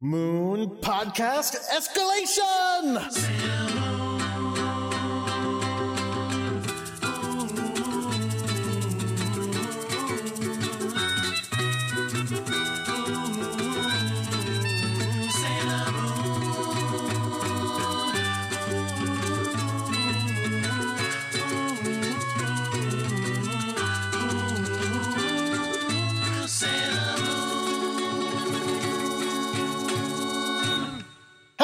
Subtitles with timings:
[0.00, 4.07] Moon Podcast Escalation!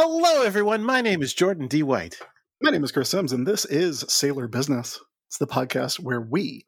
[0.06, 0.84] Hello, everyone.
[0.84, 1.82] My name is Jordan D.
[1.82, 2.18] White.
[2.60, 5.00] My name is Chris Sims, and this is Sailor Business.
[5.28, 6.66] It's the podcast where we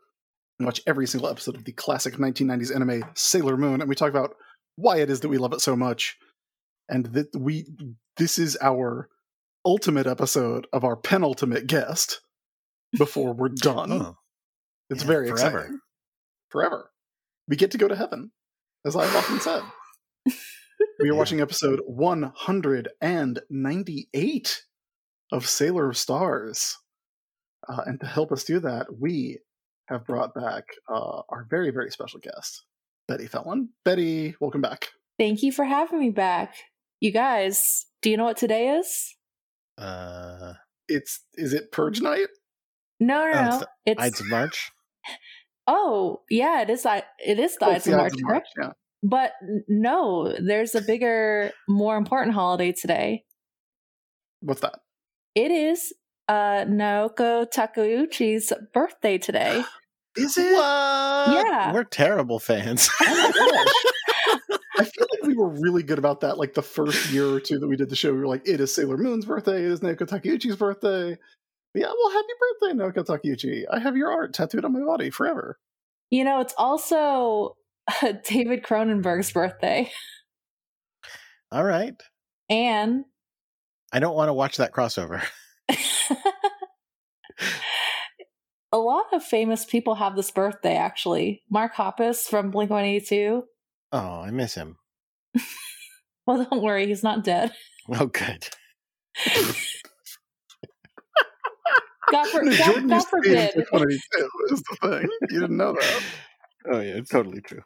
[0.59, 4.37] watch every single episode of the classic 1990s anime Sailor Moon, and we talk about
[4.77, 6.16] why it is that we love it so much.
[6.88, 7.66] And that we
[8.16, 9.10] this is our
[9.66, 12.23] ultimate episode of our penultimate guest
[12.96, 13.93] before we're done.
[13.93, 14.16] Oh,
[14.88, 15.59] it's yeah, very forever.
[15.59, 15.80] exciting.
[16.48, 16.91] Forever.
[17.48, 18.30] We get to go to heaven,
[18.87, 19.62] as I've often said.
[20.98, 21.18] We are Yeah.
[21.18, 24.64] watching episode 198
[25.32, 26.76] of Sailor Stars.
[27.68, 29.38] Uh, and to help us do that, we
[29.88, 32.65] have brought back uh, our very, very special guest,
[33.09, 33.68] Betty Fellon.
[33.84, 34.88] Betty, welcome back.
[35.18, 36.54] Thank you for having me back.
[37.01, 39.15] You guys, do you know what today is?
[39.78, 40.54] uh,
[40.88, 42.28] It's is it Purge Night?
[43.01, 43.49] No, no, Oh, no.
[43.49, 44.71] it's the It's, Ides of March.
[45.66, 46.87] oh, yeah, it is.
[46.87, 48.49] I- It is the Oh, Ides it's of the March, correct?
[48.59, 48.73] Yeah.
[49.09, 49.35] But
[49.68, 53.24] no, there's a bigger, more important holiday today.
[54.40, 54.80] What's that?
[55.37, 55.93] It is
[56.29, 59.62] uh Naoko Takeuchi's birthday today.
[60.16, 60.51] Is it?
[60.54, 61.45] What?
[61.46, 61.73] Yeah.
[61.74, 62.88] We're terrible fans.
[63.02, 63.65] Oh.
[64.78, 66.38] I feel like we were really good about that.
[66.38, 68.60] Like the first year or two that we did the show, we were like, "It
[68.60, 69.59] is Sailor Moon's birthday.
[69.59, 71.19] It is Naoko Takeuchi's birthday."
[71.75, 73.65] Yeah, well, happy birthday, Naoko Takeuchi!
[73.71, 75.59] I have your art tattooed on my body forever.
[76.10, 77.56] You know, it's also
[78.25, 79.91] David Cronenberg's birthday.
[81.53, 81.94] All right.
[82.48, 83.04] And
[83.93, 85.22] I don't want to watch that crossover.
[88.72, 91.43] a lot of famous people have this birthday actually.
[91.50, 93.44] Mark Hoppus from Blink 182.
[93.93, 94.77] Oh, I miss him.
[96.27, 97.53] Well, don't worry, he's not dead.
[97.88, 98.49] Oh, good.
[102.11, 103.91] God, for, No, God, God used to be in forbid.
[104.50, 105.09] Is the thing.
[105.31, 106.03] You didn't know that.
[106.69, 107.62] Oh, yeah, it's totally true.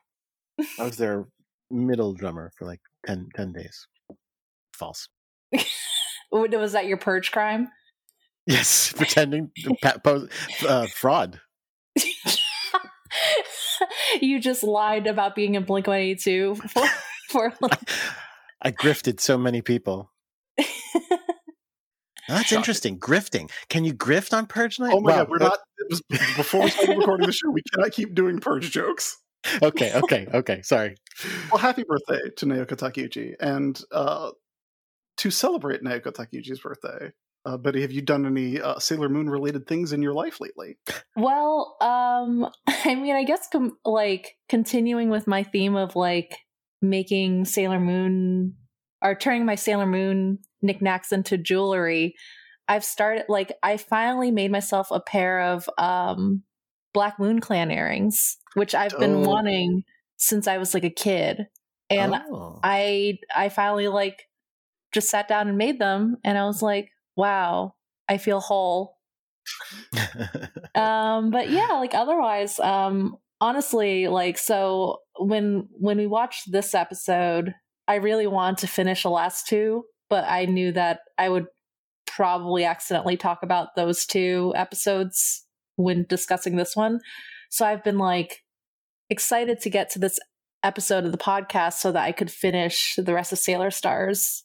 [0.78, 1.26] I was their
[1.71, 3.87] middle drummer for like 10, 10 days.
[4.75, 5.09] False.
[6.32, 7.69] Was that your purge crime?
[8.47, 9.98] Yes, pretending to pa-
[10.66, 11.41] uh, fraud.
[14.21, 16.87] you just lied about being in Blink 182 for,
[17.28, 17.78] for like,
[18.62, 20.10] I grifted so many people.
[22.28, 22.59] That's Shocking.
[22.59, 22.98] interesting.
[23.00, 23.50] Grifting.
[23.69, 24.92] Can you grift on Purge Night?
[24.94, 25.59] Oh my Wow, god, we're not.
[25.78, 26.00] It was
[26.37, 27.50] before we started recording the show.
[27.50, 29.16] We cannot keep doing purge jokes.
[29.62, 30.62] Okay, okay, okay.
[30.62, 30.97] Sorry.
[31.51, 34.31] Well, happy birthday to Naoko Takeuchi, and uh,
[35.19, 37.12] to celebrate Naoko Takeuchi's birthday,
[37.47, 40.77] uh, Betty, have you done any uh, Sailor Moon related things in your life lately?
[41.17, 42.49] well, um,
[42.84, 46.37] I mean, I guess com- like continuing with my theme of like
[46.83, 48.55] making Sailor Moon
[49.03, 52.15] or turning my Sailor Moon knickknacks into jewelry.
[52.69, 56.43] I've started like I finally made myself a pair of um
[56.93, 59.27] Black Moon Clan earrings, which I've been Dope.
[59.27, 59.84] wanting
[60.17, 61.47] since I was like a kid.
[61.89, 62.61] And oh.
[62.62, 64.28] I I finally like
[64.93, 67.75] just sat down and made them and I was like, wow,
[68.09, 68.97] I feel whole.
[70.75, 77.55] Um but yeah, like otherwise um honestly like so when when we watched this episode,
[77.89, 81.47] I really wanted to finish the last two, but I knew that I would
[82.07, 85.45] probably accidentally talk about those two episodes
[85.83, 87.01] when discussing this one.
[87.51, 88.43] So I've been like
[89.09, 90.19] excited to get to this
[90.63, 94.45] episode of the podcast so that I could finish the rest of Sailor Stars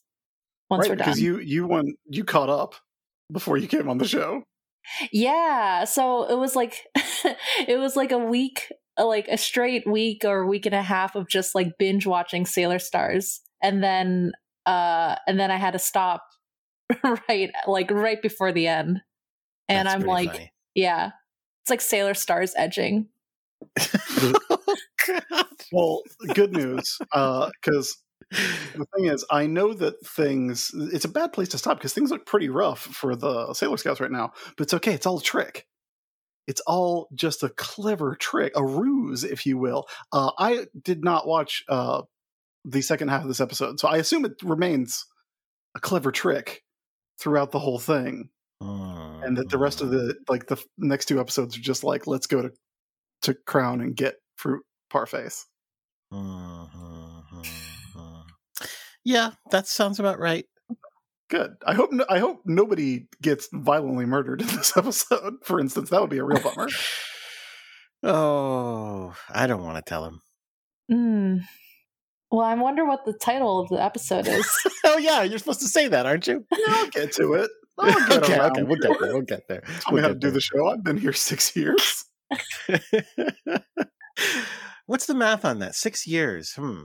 [0.70, 1.06] once right, we're done.
[1.06, 2.74] because you you went you caught up
[3.32, 4.42] before you came on the show.
[5.12, 6.84] yeah, so it was like
[7.66, 11.28] it was like a week, like a straight week or week and a half of
[11.28, 14.32] just like binge watching Sailor Stars, and then
[14.64, 16.24] uh and then I had to stop
[17.28, 19.00] right like right before the end,
[19.68, 20.52] and That's I'm like, funny.
[20.74, 21.10] yeah,
[21.66, 23.08] it's like Sailor Stars edging.
[23.78, 24.34] oh.
[25.72, 26.02] Well,
[26.34, 27.96] good news, because
[28.30, 30.70] the thing is, I know that things.
[30.74, 34.00] It's a bad place to stop because things look pretty rough for the Sailor Scouts
[34.00, 34.32] right now.
[34.56, 34.94] But it's okay.
[34.94, 35.66] It's all a trick.
[36.46, 39.86] It's all just a clever trick, a ruse, if you will.
[40.12, 42.02] Uh, I did not watch uh,
[42.64, 45.04] the second half of this episode, so I assume it remains
[45.74, 46.62] a clever trick
[47.18, 48.30] throughout the whole thing,
[48.60, 52.26] and that the rest of the like the next two episodes are just like, let's
[52.26, 52.50] go to
[53.22, 54.62] to Crown and get fruit
[54.92, 55.44] parfaits.
[56.12, 57.06] Mhm.
[59.04, 60.46] Yeah, that sounds about right.
[61.30, 61.54] Good.
[61.64, 61.92] I hope.
[61.92, 65.34] No, I hope nobody gets violently murdered in this episode.
[65.44, 66.68] For instance, that would be a real bummer.
[68.02, 70.20] oh, I don't want to tell him.
[70.90, 71.40] Mm.
[72.30, 74.48] Well, I wonder what the title of the episode is.
[74.84, 76.44] oh yeah, you're supposed to say that, aren't you?
[76.68, 77.50] I'll get to it.
[77.82, 79.12] Get okay, okay, we'll get there.
[79.12, 79.62] We'll get there.
[79.80, 80.66] Tell me how to do the show.
[80.68, 82.04] I've been here six years.
[84.86, 85.74] What's the math on that?
[85.74, 86.52] Six years.
[86.54, 86.84] Hmm.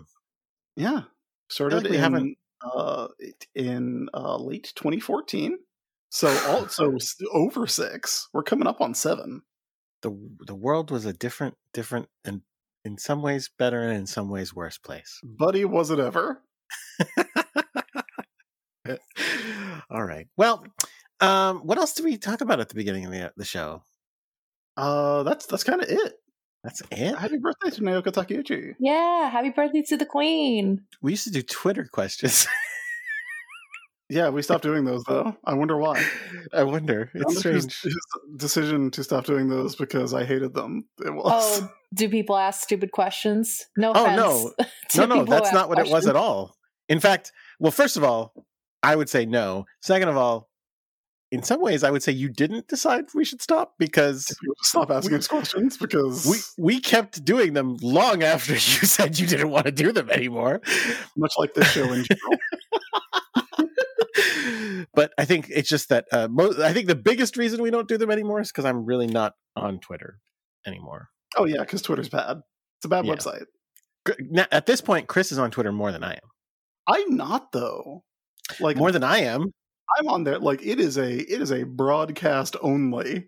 [0.76, 1.04] Yeah,
[1.50, 3.08] started like we in haven't- uh,
[3.56, 5.58] in uh, late 2014.
[6.10, 6.98] So also
[7.34, 8.28] over six.
[8.34, 9.44] We're coming up on seven.
[10.02, 10.12] The
[10.46, 12.42] the world was a different, different, and
[12.84, 15.20] in some ways better, and in some ways worse place.
[15.24, 16.42] Buddy, was it ever?
[19.92, 20.28] All right.
[20.38, 20.66] Well,
[21.20, 23.84] um, what else did we talk about at the beginning of the the show?
[24.78, 26.14] Uh, that's that's kind of it.
[26.64, 27.16] That's it.
[27.18, 28.76] Happy birthday to Naoko Takeuchi.
[28.80, 30.84] yeah, happy birthday to the queen.
[31.02, 32.48] We used to do Twitter questions.
[34.10, 35.38] Yeah, we stopped doing those though.
[35.46, 36.04] I wonder why.
[36.54, 37.10] I wonder.
[37.14, 37.64] It's I strange.
[37.64, 37.96] his, his
[38.36, 40.84] decision to stop doing those because I hated them.
[41.06, 41.62] It was.
[41.62, 43.66] Oh, do people ask stupid questions?
[43.78, 44.18] No Oh, offense.
[44.18, 44.66] no.
[44.90, 46.58] to No, no, that's not what it was at all.
[46.90, 48.34] In fact, well, first of all,
[48.84, 49.66] I would say no.
[49.82, 50.50] Second of all,
[51.32, 55.14] in some ways, I would say you didn't decide we should stop because stop asking
[55.14, 56.38] we- us questions because we
[56.76, 60.62] we kept doing them long after you said you didn't want to do them anymore.
[61.16, 62.38] much like this show in general.
[64.94, 67.88] but I think it's just that uh, mo- I think the biggest reason we don't
[67.88, 70.20] do them anymore is because I'm really not on Twitter
[70.68, 71.10] anymore.
[71.38, 72.38] oh yeah, because Twitter's bad.
[72.80, 73.14] It's a bad Yeah.
[73.16, 73.46] website.
[74.20, 76.20] Now, At this point, Chris is on Twitter more than I am.
[76.88, 78.04] I'm not though.
[78.60, 79.52] Like More than I am.
[79.98, 80.40] I'm on there.
[80.40, 83.28] Like it is a it is a broadcast only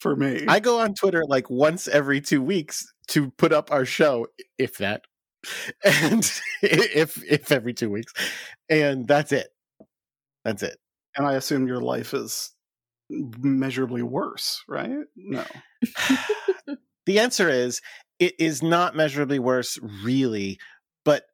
[0.00, 0.44] for me.
[0.46, 4.26] I go on Twitter like once every two weeks to put up our show,
[4.58, 5.04] if that,
[5.84, 6.30] and
[6.62, 8.12] if if every two weeks,
[8.68, 9.48] and that's it.
[10.44, 10.78] That's it.
[11.16, 12.52] and I assume your life is
[13.08, 15.04] measurably worse, right?
[15.16, 15.44] No.
[17.06, 17.80] the answer is
[18.18, 20.58] it is not measurably worse, really,
[21.04, 21.24] but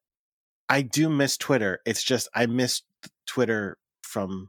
[0.69, 1.81] I do miss Twitter.
[1.85, 2.83] It's just I miss
[3.27, 4.49] Twitter from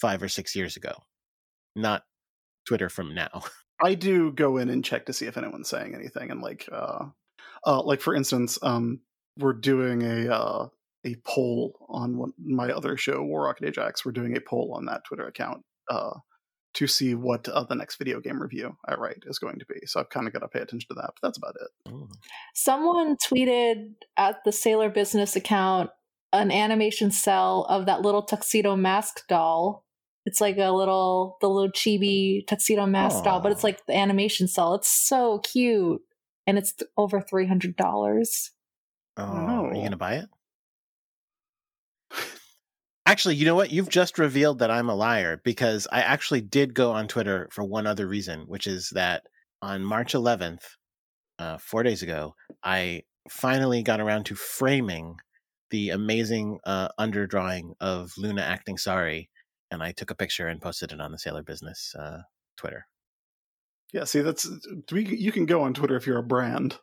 [0.00, 0.92] five or six years ago,
[1.76, 2.02] not
[2.66, 3.42] Twitter from now.
[3.82, 7.06] I do go in and check to see if anyone's saying anything, and like, uh,
[7.66, 9.00] uh, like for instance, um,
[9.38, 10.68] we're doing a uh,
[11.04, 14.04] a poll on one, my other show, War Rocket Ajax.
[14.04, 16.14] We're doing a poll on that Twitter account uh,
[16.74, 19.86] to see what uh, the next video game review I write is going to be.
[19.86, 21.10] So I've kind of got to pay attention to that.
[21.14, 21.94] But that's about it.
[22.54, 25.90] Someone tweeted at the Sailor Business account
[26.40, 29.84] an animation cell of that little tuxedo mask doll.
[30.26, 34.48] It's like a little the little chibi tuxedo mask doll, but it's like the animation
[34.48, 34.74] cell.
[34.74, 36.00] It's so cute,
[36.46, 38.50] and it's th- over three hundred dollars.
[39.16, 39.66] Oh, No.
[39.66, 40.28] are you gonna buy it?
[43.06, 43.70] Actually, you know what?
[43.70, 47.62] You've just revealed that I'm a liar because I actually did go on Twitter for
[47.62, 49.24] one other reason, which is that
[49.60, 50.62] on March 11th,
[51.38, 55.16] uh, four days ago, I finally got around to framing
[55.74, 59.28] the amazing uh, underdrawing of Luna acting sorry,
[59.72, 62.18] and I took a picture and posted it on the Sailor Business uh,
[62.56, 62.86] Twitter.
[63.92, 64.04] Yeah.
[64.04, 64.48] See, that's
[64.92, 65.04] we.
[65.04, 66.78] You can go on Twitter if you're a brand.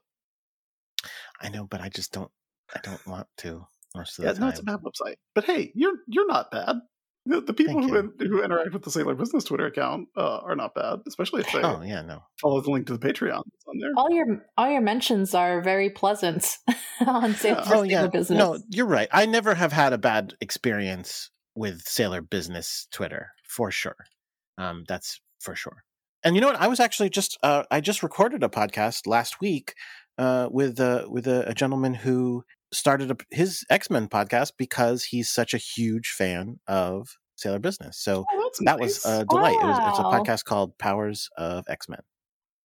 [1.42, 2.30] I know, but I just don't.
[2.76, 3.66] I don't want to
[3.96, 4.50] most of Yeah, the no, time.
[4.50, 5.16] it's a bad website.
[5.34, 6.76] But hey, you're you're not bad.
[7.26, 10.56] The, the people who in, who interact with the Sailor Business Twitter account uh, are
[10.56, 12.24] not bad, especially if they oh yeah, no.
[12.42, 13.92] follow the link to the Patreon that's on there.
[13.96, 16.58] All your all your mentions are very pleasant
[17.06, 18.08] on Sailor, oh yeah.
[18.08, 18.38] Business.
[18.38, 19.08] no you're right.
[19.12, 23.98] I never have had a bad experience with sailor business twitter for sure.
[24.58, 25.84] Um that's for sure.
[26.24, 26.62] And you know what?
[26.62, 29.76] I was actually just uh i just recorded a podcast last week
[30.18, 35.30] uh with uh with a, a gentleman who started a, his x-men podcast because he's
[35.30, 39.78] such a huge fan of sailor business so Oh, that was a delight it was,
[39.90, 42.00] it's a podcast called powers of x-men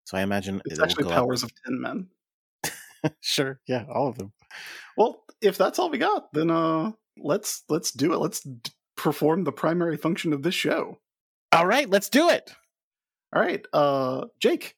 [0.04, 2.06] so i imagine It's it actually go up- Powers of Ten Men.
[3.20, 4.32] sure yeah all of them
[4.96, 8.18] Well, if that's all we got, then uh, let's let's do it.
[8.18, 10.98] Let's d- perform the primary function of this show.
[11.52, 12.52] all right let's do it
[13.34, 14.76] All right, uh, Jake.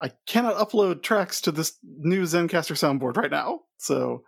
[0.00, 4.24] I cannot upload tracks to this new Zencastr soundboard right now, so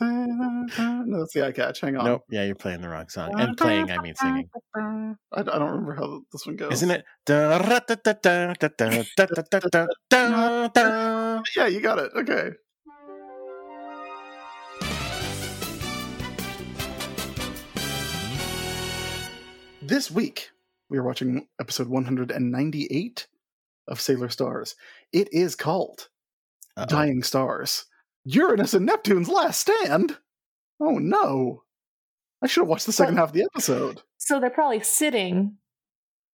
[0.00, 1.80] no, that's the eye catch.
[1.80, 2.04] Hang on.
[2.04, 2.24] Nope.
[2.30, 3.38] Yeah, you're playing the wrong song.
[3.40, 4.48] And playing, I mean singing.
[4.76, 6.72] I, I don't remember how this one goes.
[6.72, 7.04] Isn't it?
[11.56, 12.12] yeah, you got it.
[12.16, 12.50] Okay.
[19.82, 20.50] This week,
[20.88, 23.26] we are watching episode 198
[23.86, 24.76] of Sailor Stars.
[25.12, 26.08] It is called
[26.76, 26.86] uh-oh.
[26.86, 27.84] dying stars.
[28.24, 30.18] Uranus and Neptune's last stand.
[30.80, 31.62] Oh no!
[32.42, 34.02] I should have watched the second half of the episode.
[34.18, 35.56] So they're probably sitting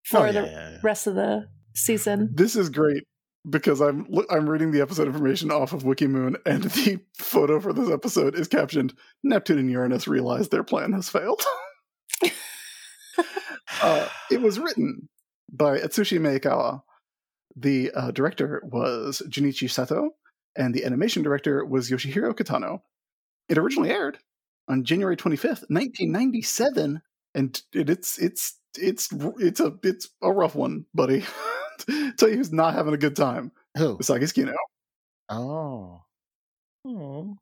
[0.04, 0.78] for Oh, yeah, the yeah, yeah.
[0.82, 2.30] rest of the season.
[2.32, 3.04] This is great
[3.48, 7.90] because I'm I'm reading the episode information off of WikiMoon, and the photo for this
[7.90, 11.42] episode is captioned "Neptune and Uranus realize their plan has failed."
[13.82, 15.08] uh, it was written
[15.52, 16.82] by Atsushi Maekawa.
[17.56, 20.10] The uh, director was Junichi Sato,
[20.60, 22.82] and the animation director was Yoshihiro Kitano.
[23.48, 24.18] It originally aired
[24.68, 27.00] on January 25th, 1997,
[27.34, 31.24] and it's it's it's it's a it's a rough one, buddy.
[32.18, 33.52] Tell you who's not having a good time.
[33.78, 33.96] Who?
[33.96, 34.54] Usagi Tsukino.
[35.30, 36.02] Oh.
[36.86, 37.36] Oh.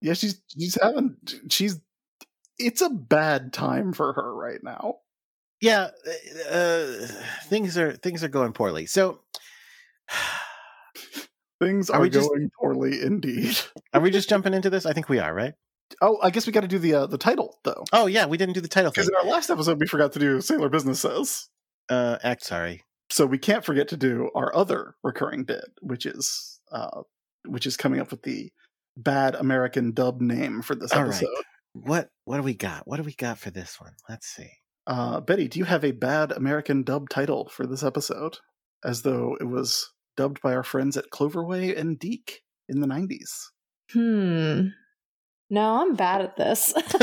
[0.00, 1.16] Yeah, she's she's having
[1.50, 1.80] she's
[2.58, 4.98] it's a bad time for her right now.
[5.60, 5.88] Yeah,
[6.50, 6.86] uh,
[7.46, 8.86] things are things are going poorly.
[8.86, 9.20] So,
[11.60, 13.56] Things Are are, we just- going poorly indeed.
[13.94, 14.86] are we just jumping into this?
[14.86, 15.54] I think we are, right?
[16.00, 18.36] Oh, I guess we got to do the uh, the title though, Oh yeah, we
[18.38, 21.00] didn't do the title because in our last episode we forgot to do Sailor Business
[21.00, 21.48] Says.
[21.88, 22.82] Uh, act sorry.
[23.10, 27.02] So we can't forget to do our other recurring bit, which is uh,
[27.46, 28.50] which is coming up with the
[28.96, 31.08] bad American dub name for this All right.
[31.08, 31.28] episode.
[31.74, 32.88] What what do we got?
[32.88, 33.92] What do we got for this one?
[34.08, 34.50] Let's see.
[34.86, 38.38] Uh, Betty, do you have a bad American dub title for this episode?
[38.84, 43.48] As though it was dubbed by our friends at Cloverway and DiC in the 90s.
[43.92, 44.68] Hmm.
[45.50, 46.72] No, I'm bad at this.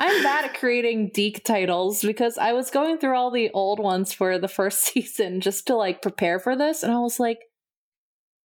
[0.00, 4.12] I'm bad at creating DiC titles because I was going through all the old ones
[4.12, 7.40] for the first season just to like prepare for this, and I was like,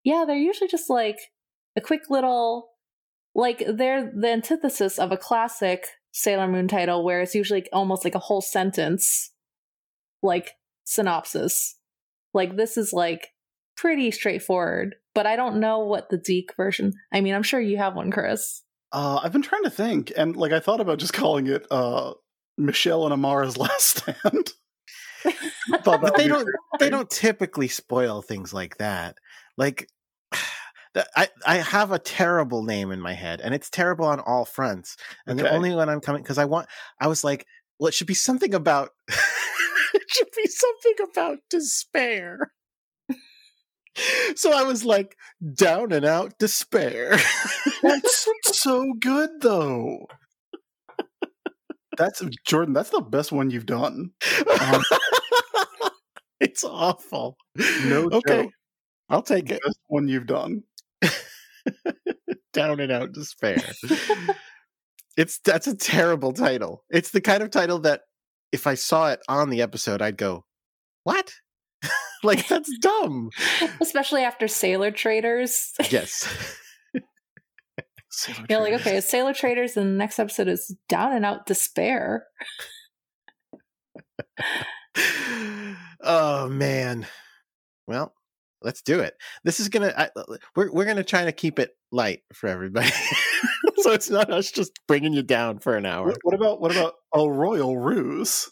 [0.04, 1.18] yeah, they're usually just like
[1.76, 2.72] a quick little,
[3.36, 8.16] like they're the antithesis of a classic Sailor Moon title where it's usually almost like
[8.16, 9.32] a whole sentence,
[10.22, 10.52] like
[10.84, 11.78] synopsis.
[12.34, 13.30] Like this is like
[13.76, 16.94] pretty straightforward, but I don't know what the DiC version.
[17.12, 18.64] I mean, I'm sure you have one, Chris.
[18.92, 22.14] Uh, I've been trying to think, and like I thought about just calling it uh,
[22.58, 24.52] Michelle and Amara's Last Stand.
[25.86, 29.16] But they don't very they don't typically spoil things like that.
[29.58, 29.88] Like
[31.16, 34.98] I I have a terrible name in my head, and it's terrible on all fronts.
[35.26, 36.68] And the only one I'm coming because I want
[37.00, 37.48] I was like,
[37.80, 39.16] well, it should be something about it
[40.18, 42.52] should be something about despair.
[44.36, 45.16] So I was like,
[45.54, 47.16] down and out despair.
[47.84, 50.08] That's so good, though.
[51.98, 52.74] That's Jordan.
[52.74, 54.12] That's the best one you've done.
[54.60, 54.84] Um,
[56.40, 57.38] it's awful.
[57.86, 58.52] No okay, joke.
[59.10, 59.62] I'll take it.
[59.64, 60.64] Best one you've done.
[62.54, 63.62] down and out despair.
[65.18, 66.84] it's that's a terrible title.
[66.90, 68.02] It's the kind of title that
[68.54, 70.46] if I saw it on the episode, I'd go,
[71.04, 71.34] "What?
[72.24, 73.32] like that's dumb."
[73.82, 75.74] Especially after Sailor Traders.
[75.90, 76.26] Yes.
[78.10, 78.88] Sailor You're like, Traders.
[78.88, 82.28] okay, Sailor Traders, and the next episode is Down and Out Despair.
[86.04, 87.08] oh man.
[87.88, 88.14] Well,
[88.62, 89.16] let's do it.
[89.44, 89.94] This is gonna.
[89.98, 90.10] I,
[90.56, 92.92] we're we're gonna try to keep it light for everybody,
[93.84, 96.08] so it's not us just bringing you down for an hour.
[96.08, 98.50] What, what about what about a royal ruse?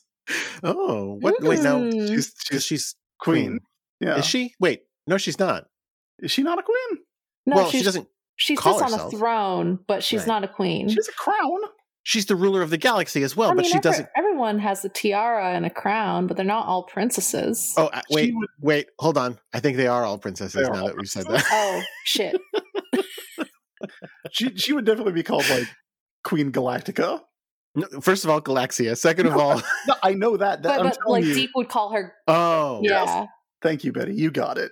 [0.63, 1.41] Oh, what?
[1.41, 1.91] Wait, no, Mm.
[2.07, 3.45] She's she's she's she's queen.
[3.45, 3.59] queen.
[3.99, 4.53] Yeah, Is she?
[4.59, 5.65] Wait, no, she's not.
[6.19, 6.99] Is she not a queen?
[7.45, 8.07] No, well, she's, she doesn't.
[8.35, 10.27] she call sits on a throne, but she's Right.
[10.27, 10.89] not a queen.
[10.89, 11.59] She's a crown.
[12.03, 14.09] She's the ruler of the galaxy as well, I but mean, she every- doesn't.
[14.17, 17.73] everyone has a tiara and a crown, but they're not all princesses.
[17.77, 19.37] Oh, uh, wait, would- wait, hold on.
[19.53, 21.45] I think they are all princesses They are now all that we've said that.
[21.51, 22.35] Oh, shit.
[24.31, 25.67] She she would definitely be called like
[26.23, 27.21] Queen Galactica.
[27.75, 28.97] No, First of all, Galaxia.
[28.97, 30.61] Second of all, No, I know that.
[30.63, 31.33] that but I'm but like you.
[31.33, 32.13] DiC would call her.
[32.27, 33.07] oh, Yes.
[33.07, 33.25] Yeah.
[33.61, 34.13] Thank you, Betty.
[34.15, 34.71] You got it.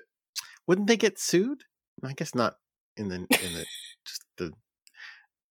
[0.68, 1.64] wouldn't they get sued?
[2.04, 2.56] I guess not
[2.98, 3.66] in the in the
[4.06, 4.52] just the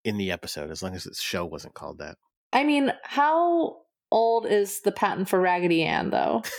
[0.05, 2.17] in the episode, as long as the show wasn't called that.
[2.53, 3.79] I mean, how
[4.11, 6.43] old is the patent for Raggedy Ann, though?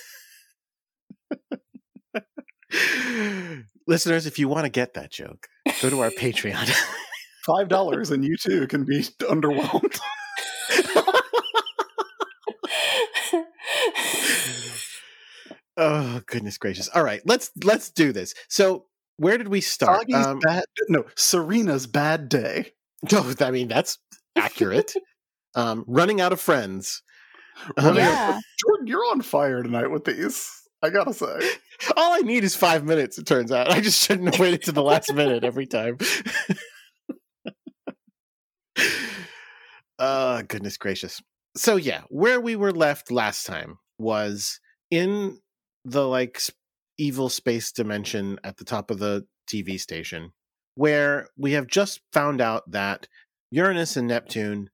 [3.87, 5.47] Listeners, if you want to get that joke,
[5.81, 6.69] go to our Patreon.
[7.45, 9.99] Five dollars, and you too can be underwhelmed.
[15.77, 16.89] oh goodness gracious!
[16.89, 18.33] All right, let's let's do this.
[18.47, 18.85] So,
[19.17, 20.11] where did we start?
[20.13, 20.65] Um, bad.
[20.89, 22.73] No, Serena's bad day.
[23.11, 23.97] no, I mean that's
[24.35, 24.93] accurate.
[25.55, 27.01] um, running out of friends.
[27.77, 28.39] Um, yeah.
[28.59, 30.49] Jordan, you're on fire tonight with these.
[30.81, 31.39] I gotta say.
[31.97, 33.17] All I need is five minutes.
[33.17, 35.97] It turns out I just shouldn't have waited to the last minute every time.
[39.99, 41.21] uh goodness gracious.
[41.55, 45.39] So yeah, where we were left last time was in
[45.85, 46.41] the like
[46.97, 50.31] evil space dimension at the top of the TV station
[50.79, 53.05] where we have just found out that
[53.51, 54.69] Uranus and Neptune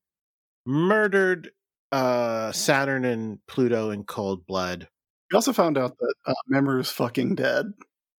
[0.65, 1.49] murdered
[1.91, 4.87] uh, Saturn and Pluto in cold blood.
[5.31, 7.65] We also found out that uh, Mamoru's fucking dead.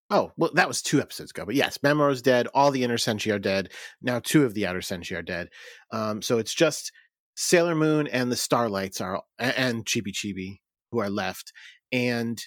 [0.09, 1.45] Oh, well, that was two episodes ago.
[1.45, 2.47] But yes, Mamoru's dead.
[2.55, 3.73] All the inner Senshi are dead.
[4.01, 5.49] Now two of the outer Senshi are dead.
[5.91, 6.93] Um, so it's just
[7.35, 10.61] Sailor Moon and the Starlights are and Chibi Chibi
[10.93, 11.53] who are left.
[11.93, 12.41] And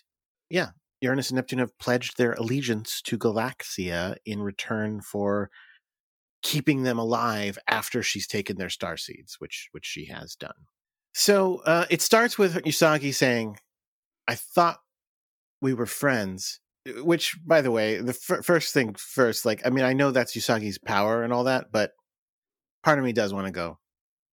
[0.49, 0.69] yeah,
[1.01, 5.49] Uranus and Neptune have pledged their allegiance to Galaxia in return for
[6.41, 10.67] keeping them alive after she's taken their star seeds, which which she has done.
[11.13, 13.57] So uh, it starts with Usagi saying,
[14.27, 14.79] "I thought
[15.61, 19.69] we were friends." Uh, which, by the way, the f- first thing first, like I
[19.69, 21.91] mean, I know that's Usagi's power and all that, but
[22.83, 23.79] part of me does want to go.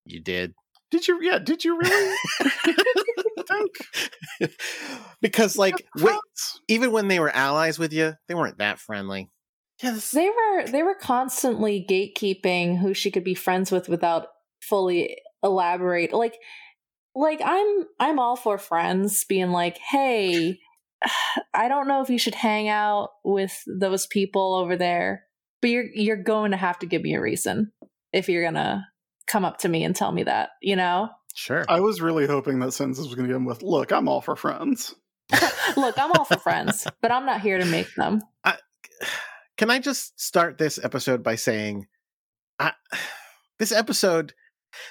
[0.04, 0.54] You did.
[0.90, 1.20] Did you?
[1.22, 1.38] Yeah.
[1.38, 2.16] Did you really?
[3.48, 4.52] think?
[5.20, 6.18] because, like, wait,
[6.68, 9.30] even when they were allies with you, they weren't that friendly.
[9.82, 10.66] Yes, they were.
[10.66, 14.28] They were constantly gatekeeping who she could be friends with without
[14.62, 16.12] fully elaborate.
[16.12, 16.36] Like,
[17.14, 17.84] like I'm.
[17.98, 20.60] I'm all for friends being like, hey.
[21.54, 25.24] I don't know if you should hang out with those people over there,
[25.60, 27.72] but you're you're going to have to give me a reason
[28.12, 28.86] if you're gonna
[29.26, 31.10] come up to me and tell me that, you know?
[31.34, 31.64] Sure.
[31.68, 34.36] I was really hoping that sentence was going to end with, "Look, I'm all for
[34.36, 34.94] friends."
[35.76, 38.22] Look, I'm all for friends, but I'm not here to make them.
[38.44, 38.56] I,
[39.56, 41.86] can I just start this episode by saying,
[42.58, 42.72] I,
[43.58, 44.34] this episode,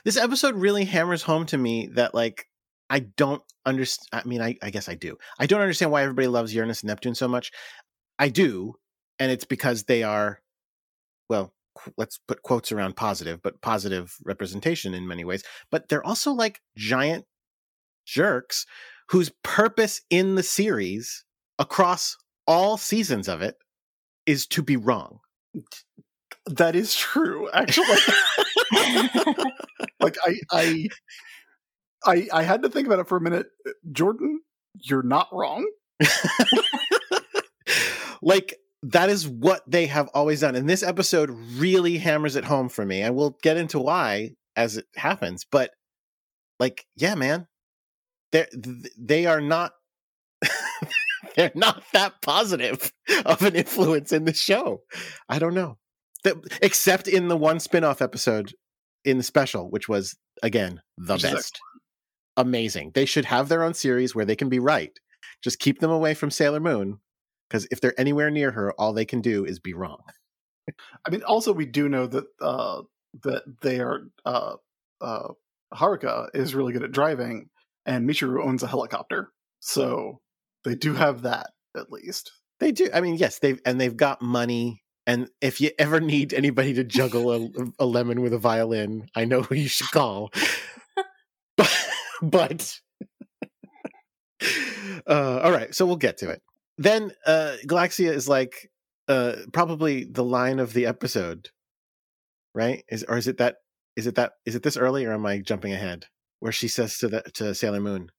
[0.04, 2.48] this episode really hammers home to me that like
[2.90, 4.24] I don't understand.
[4.24, 5.18] I mean, I, I guess I do.
[5.40, 7.52] I don't understand why everybody loves Uranus and Neptune so much.
[8.20, 8.76] I do,
[9.20, 10.40] and it's because they are,
[11.30, 11.54] well,
[11.98, 15.44] let's put quotes around positive, but positive representation in many ways.
[15.72, 17.26] But they're also like giant
[18.06, 18.66] jerks
[19.10, 21.26] whose purpose in the series
[21.60, 23.56] across all seasons of it
[24.26, 25.20] is to be wrong.
[26.48, 27.88] That is true, actually.
[30.00, 30.88] like I, I,
[32.06, 33.48] I, I had to think about it for a minute.
[33.92, 34.42] Jordan,
[34.82, 35.66] you're not wrong.
[38.22, 40.56] like that is what they have always done.
[40.56, 43.02] And this episode really hammers it home for me.
[43.02, 45.46] And we'll get into why as it happens.
[45.50, 45.72] But
[46.60, 47.48] like, yeah, man,
[48.32, 48.46] they
[48.98, 49.72] they are not
[51.36, 52.92] they're not that positive
[53.26, 54.82] of an influence in the show.
[55.30, 55.78] I don't know.
[56.24, 58.54] The, except in the one spin-off episode
[59.04, 61.60] in the special, which was again the which best.
[62.38, 62.92] Amazing.
[62.94, 64.98] They should have their own series where they can be right.
[65.44, 67.00] Just keep them away from Sailor Moon
[67.50, 70.02] because if they're anywhere near her, all they can do is be wrong.
[71.06, 72.82] I mean, also we do know that uh,
[73.24, 74.56] that they are uh,
[75.02, 75.30] uh,
[75.74, 77.50] Haruka is really good at driving,
[77.86, 80.22] and Michiru owns a helicopter, so
[80.64, 82.32] they do have that at least.
[82.60, 82.90] They do.
[82.94, 84.82] I mean, yes, they've and they've got money.
[85.08, 89.26] And if you ever need anybody to juggle a, a lemon with a violin, I
[89.26, 90.32] know who you should call.
[92.32, 92.80] but,
[95.08, 96.42] uh, all right, so we'll get to it
[96.78, 98.70] then uh Galaxia is like
[99.08, 101.50] uh probably the line of the episode.
[102.54, 102.84] Right?
[102.90, 103.56] Is or is it that
[103.96, 106.06] is it that is it this early or am I jumping ahead?
[106.40, 108.12] Where she says to the to Sailor Moon,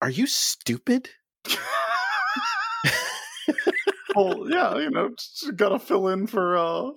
[0.00, 1.08] Are you stupid?
[4.14, 5.10] well, yeah, you know,
[5.56, 6.90] gotta fill in for uh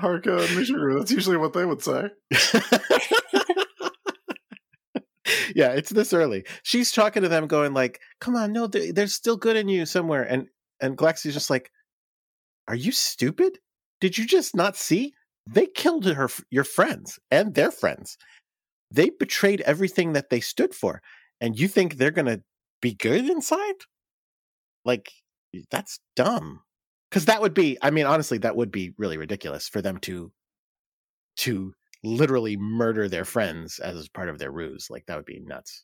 [0.00, 0.98] Haruka and Michiru.
[0.98, 2.08] That's usually what they would say.
[5.54, 6.44] Yeah, it's this early.
[6.62, 10.22] She's talking to them, going like, "Come on, no, there's still good in you somewhere."
[10.22, 10.48] And
[10.80, 11.70] and Galaxia's just like,
[12.68, 13.58] "Are you stupid?
[14.00, 15.14] Did you just not see?
[15.46, 18.16] They killed her, your friends and their friends.
[18.90, 21.02] They betrayed everything that they stood for,
[21.40, 22.42] and you think they're gonna
[22.80, 23.74] be good inside?
[24.84, 25.12] Like,
[25.70, 26.62] that's dumb."
[27.10, 30.32] Because that would be, I mean, honestly, that would be really ridiculous for them to
[31.36, 34.88] to literally murder their friends as part of their ruse.
[34.90, 35.82] Like that would be nuts.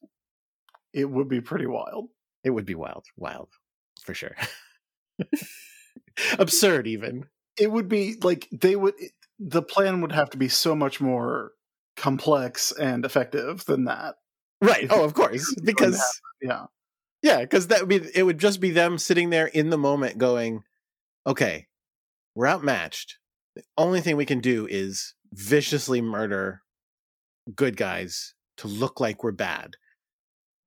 [0.93, 2.09] It would be pretty wild.
[2.45, 3.51] It would be wild, wild
[4.03, 4.37] for sure.
[6.39, 7.27] Absurd, even.
[7.59, 8.95] It would be like they would.
[9.01, 11.53] Eh, the plan would have to be so much more
[11.97, 14.17] complex and effective than that.
[14.61, 14.87] Right.
[14.91, 16.03] Oh, of course, because
[16.41, 16.67] yeah,
[17.23, 18.09] yeah, because that would be.
[18.15, 20.63] It would just be them sitting there in the moment, going,
[21.27, 21.67] "Okay,
[22.35, 23.19] we're outmatched.
[23.55, 26.63] The only thing we can do is viciously murder
[27.55, 29.75] good guys to look like we're bad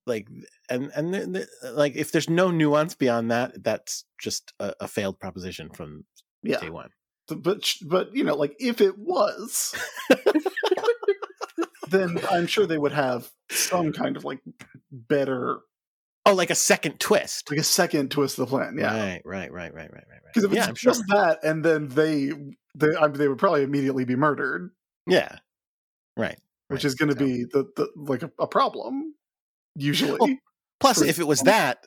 [0.08, 0.28] like
[0.69, 4.88] and and the, the, like if there's no nuance beyond that that's just a, a
[4.88, 6.06] failed proposition from
[6.43, 6.60] yeah.
[6.60, 6.89] day one
[7.28, 9.76] but but you know like if it was
[11.89, 14.39] then i'm sure they would have some kind of like
[14.91, 15.60] better
[16.24, 17.50] Oh, like a second twist.
[17.50, 18.78] like a second twist of the plan.
[18.78, 20.21] Yeah, Right, right, right, right, right, right, right.
[20.32, 20.91] because if yeah, it's I'm sure.
[20.91, 22.32] just that, and then they
[22.76, 24.72] they I mean, they would probably immediately be murdered,
[25.08, 25.38] Yeah.
[26.18, 26.38] Right.
[26.70, 26.86] which right.
[26.86, 29.16] is going to So- be the, the like a, a problem.
[29.76, 30.36] Usually, Well,
[30.80, 31.86] Plus, for if it was that,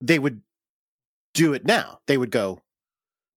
[0.00, 0.42] they would
[1.34, 1.98] do it now.
[2.06, 2.60] They would go,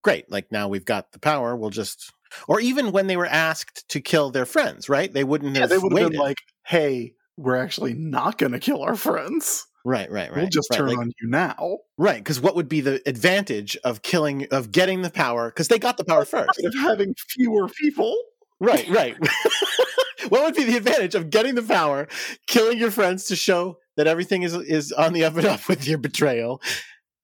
[0.04, 2.12] great, like now we've got the power, we'll just.
[2.48, 5.12] Or even when they were asked to kill their friends, right?
[5.12, 6.12] They wouldn't yeah, have they would have waited.
[6.12, 9.66] been like, "Hey, we're actually not going to kill our friends.
[9.86, 10.38] Right, right, right.
[10.42, 13.78] we'll just right, turn like- on you now." Right, because what would be the advantage
[13.84, 15.50] of killing, of getting the power?
[15.50, 16.64] Because they got the power first.
[16.64, 18.16] Of having fewer people,
[18.60, 19.16] Right, right.
[20.30, 22.08] what would be the advantage of getting the power,
[22.48, 25.88] killing your friends to show that everything is is on the up and up with
[25.88, 26.62] your betrayal,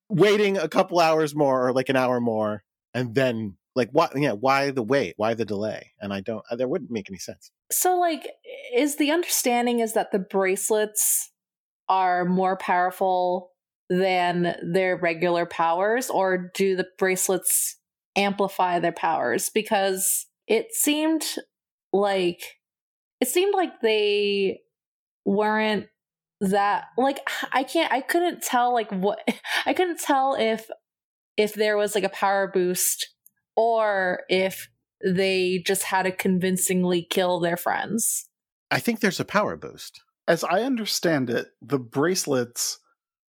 [0.10, 2.64] waiting a couple hours more or like an hour more,
[2.94, 4.14] and then like what?
[4.16, 5.16] Yeah, why the wait?
[5.18, 5.92] Why the delay?
[6.00, 6.44] And I don't.
[6.50, 7.52] Uh, that wouldn't make any sense.
[7.70, 8.30] So, like,
[8.74, 11.32] is the understanding is that the bracelets
[11.88, 13.52] are more powerful
[13.90, 17.78] than their regular powers, or do the bracelets
[18.16, 19.50] amplify their powers?
[19.50, 21.24] Because it seemed
[21.94, 22.42] like
[23.22, 24.62] it seemed like they
[25.26, 25.88] weren't
[26.42, 27.20] that like
[27.52, 29.20] I can't I couldn't tell like what
[29.66, 30.70] I couldn't tell if
[31.38, 33.10] if there was like a power boost
[33.56, 34.70] or if
[35.04, 38.28] they just had to convincingly kill their friends.
[38.72, 40.02] I think there's a power boost.
[40.28, 42.80] As I understand it, the bracelets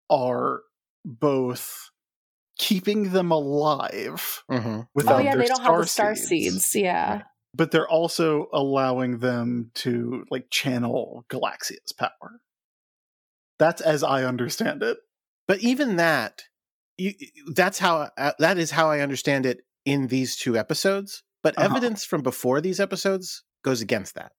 [0.09, 0.63] are
[1.05, 1.91] both
[2.59, 4.81] keeping them alive Mm-hmm.
[4.95, 6.75] without oh yeah, their they don't star have the star seeds, seeds.
[6.75, 7.13] Yeah.
[7.13, 7.23] Right.
[7.55, 12.41] but they're also allowing them to like channel Galaxia's power.
[13.59, 14.99] That's as I understand it.
[15.47, 16.43] But even that,
[16.97, 17.13] you,
[17.55, 21.23] that's how uh, that is how I understand it in these two episodes.
[21.43, 21.67] But Uh-huh.
[21.67, 24.33] evidence from before these episodes goes against that,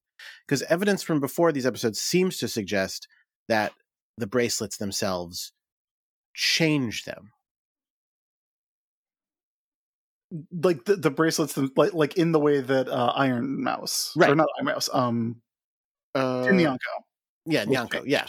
[0.52, 3.08] because evidence from before these episodes seems to suggest
[3.48, 3.72] that
[4.18, 5.54] the bracelets themselves
[6.34, 7.32] change them.
[10.52, 14.36] Like the, the bracelets, like like in the way that uh, Iron Mouse, or Right.
[14.36, 15.42] not Iron Mouse, um,
[16.14, 16.78] Uh, Nyanko.
[17.46, 18.04] Yeah, Nyanko.
[18.06, 18.28] Yeah.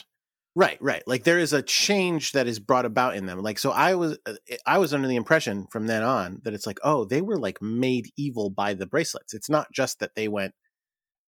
[0.55, 1.03] Right, right.
[1.09, 3.41] Like there is a change that is brought about in them.
[3.41, 6.69] Like so I was uh, I was under the impression from then on that it's
[6.69, 9.35] like, oh, they were like made evil by the bracelets.
[9.35, 10.55] It's not just that they went,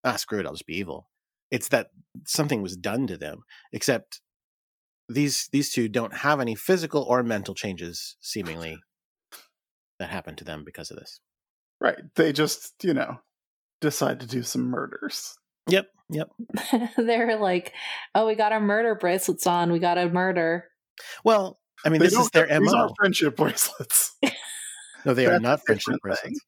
[0.05, 1.09] ah, screw it, I'll just be evil.
[1.51, 1.89] It's that
[2.27, 3.43] something was done to them.
[3.73, 4.21] Except
[5.09, 8.79] these these two don't have any physical or mental changes seemingly
[9.99, 11.21] that happened to them because of this.
[11.81, 11.99] Right.
[12.17, 13.19] They just, you know,
[13.81, 15.35] decide to do some murders.
[15.69, 16.29] Yep, yep.
[16.97, 17.73] They're like,
[18.15, 19.71] oh, we got our murder bracelets on.
[19.73, 20.65] We got to murder.
[21.25, 24.17] Well, I mean, They this is don't- their These are friendship bracelets.
[25.07, 26.41] No, they are not friendship different bracelets.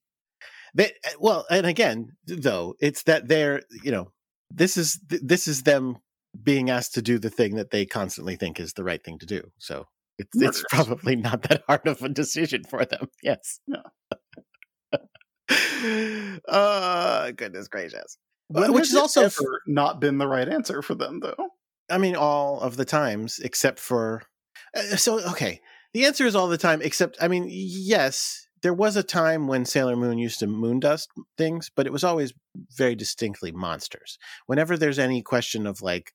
[0.76, 4.12] They eh, well, and again, though, it's that they're you know
[4.50, 5.96] this is this is them
[6.42, 9.26] being asked to do the thing that they constantly think is the right thing to
[9.26, 9.42] do.
[9.58, 9.86] So
[10.18, 13.08] it's it's probably not that hard of a decision for them.
[13.22, 13.60] Yes.
[16.48, 18.18] uh goodness gracious.
[18.48, 21.48] When Which has is also f- not been the right answer for them, though.
[21.90, 24.22] I mean, all of the times except for.
[24.76, 25.60] Uh, so, okay.
[25.94, 29.64] The answer is all the time, except, I mean, yes, there was a time when
[29.64, 32.32] Sailor Moon used to moon dust things, but it was always
[32.76, 34.18] very distinctly monsters.
[34.46, 36.12] Whenever there's any question of like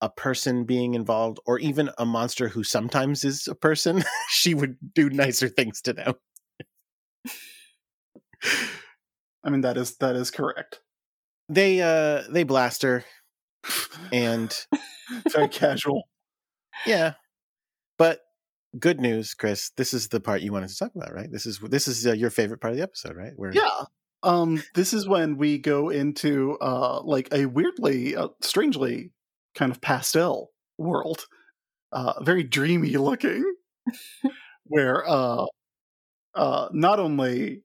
[0.00, 4.76] a person being involved, or even a monster who sometimes is a person, she would
[4.94, 6.14] do nicer things to them.
[9.44, 10.80] I mean, that is that is correct.
[11.48, 13.04] They, uh, they blast her,
[14.12, 14.54] and
[15.32, 16.04] Very casual.
[16.86, 17.14] Yeah,
[17.98, 18.20] but
[18.78, 19.70] good news, Chris.
[19.76, 21.30] This is the part you wanted to talk about, right?
[21.30, 23.32] This is this is uh, your favorite part of the episode, right?
[23.36, 23.84] Where Yeah.
[24.22, 29.12] Um, this is when we go into uh like a weirdly, uh, strangely
[29.54, 31.26] kind of pastel world,
[31.92, 33.44] uh, very dreamy looking,
[34.64, 35.46] where uh,
[36.34, 37.62] uh, not only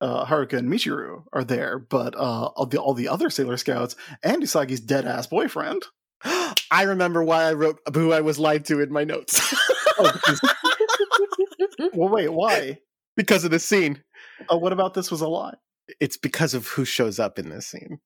[0.00, 3.96] uh, Haruka and Michiru are there, but uh, all the all the other Sailor Scouts
[4.22, 5.84] and Usagi's dead ass boyfriend.
[6.70, 9.54] I remember why I wrote who I was lied to in my notes
[9.98, 10.40] Oh, because-
[11.94, 12.78] well, wait, why?
[13.16, 14.02] because of the scene.
[14.50, 15.54] Uh, what about this was a lie?
[16.00, 17.98] It's because of who shows up in this scene.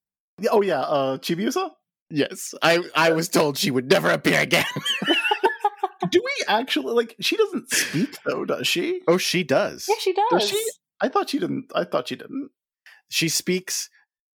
[0.50, 1.70] Oh yeah, uh, Chibiusa.
[2.10, 4.64] Yes, I I was told she would never appear again.
[6.10, 7.14] Do we actually like?
[7.20, 9.00] She doesn't speak though, does she?
[9.08, 9.86] oh, she does.
[9.88, 10.28] yeah, she does.
[10.30, 10.70] Does she?
[11.00, 11.70] I thought she didn't.
[11.74, 12.50] I thought she didn't.
[13.10, 13.88] She speaks,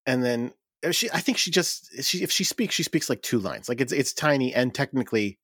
[0.06, 0.54] and then
[0.86, 1.10] uh, she.
[1.12, 3.70] I think she just she if she speaks, she speaks like two lines.
[3.70, 5.38] Like it's it's tiny and technically,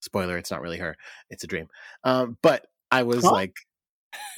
[0.00, 0.96] spoiler, it's not really her.
[1.30, 1.68] It's a dream.
[2.04, 3.32] Um, but I was Huh?
[3.32, 3.54] like,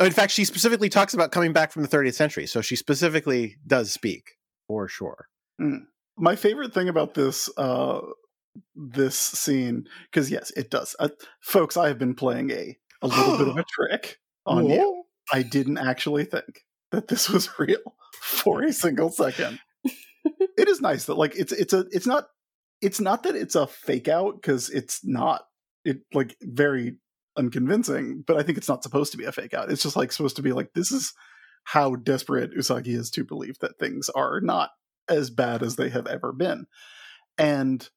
[0.00, 3.56] in fact, she specifically talks about coming back from the 30th century, so she specifically
[3.66, 4.32] does speak
[4.66, 5.28] for sure.
[6.16, 8.00] My favorite thing about this uh,
[8.74, 10.96] this scene because yes, it does.
[10.98, 11.08] Uh,
[11.40, 15.04] folks, I have been playing a a little bit of a trick on you.
[15.32, 19.60] I didn't actually think that this was real for a single second.
[20.24, 22.26] it is nice that like it's it's a it's not
[22.80, 25.42] it's not that it's a fake out because it's not
[25.84, 26.96] it like very
[27.36, 29.70] unconvincing, but I think it's not supposed to be a fake out.
[29.70, 31.12] It's just like supposed to be like this is
[31.64, 34.70] how desperate Usagi is to believe that things are not
[35.08, 36.66] as bad as they have ever been.
[37.38, 37.88] And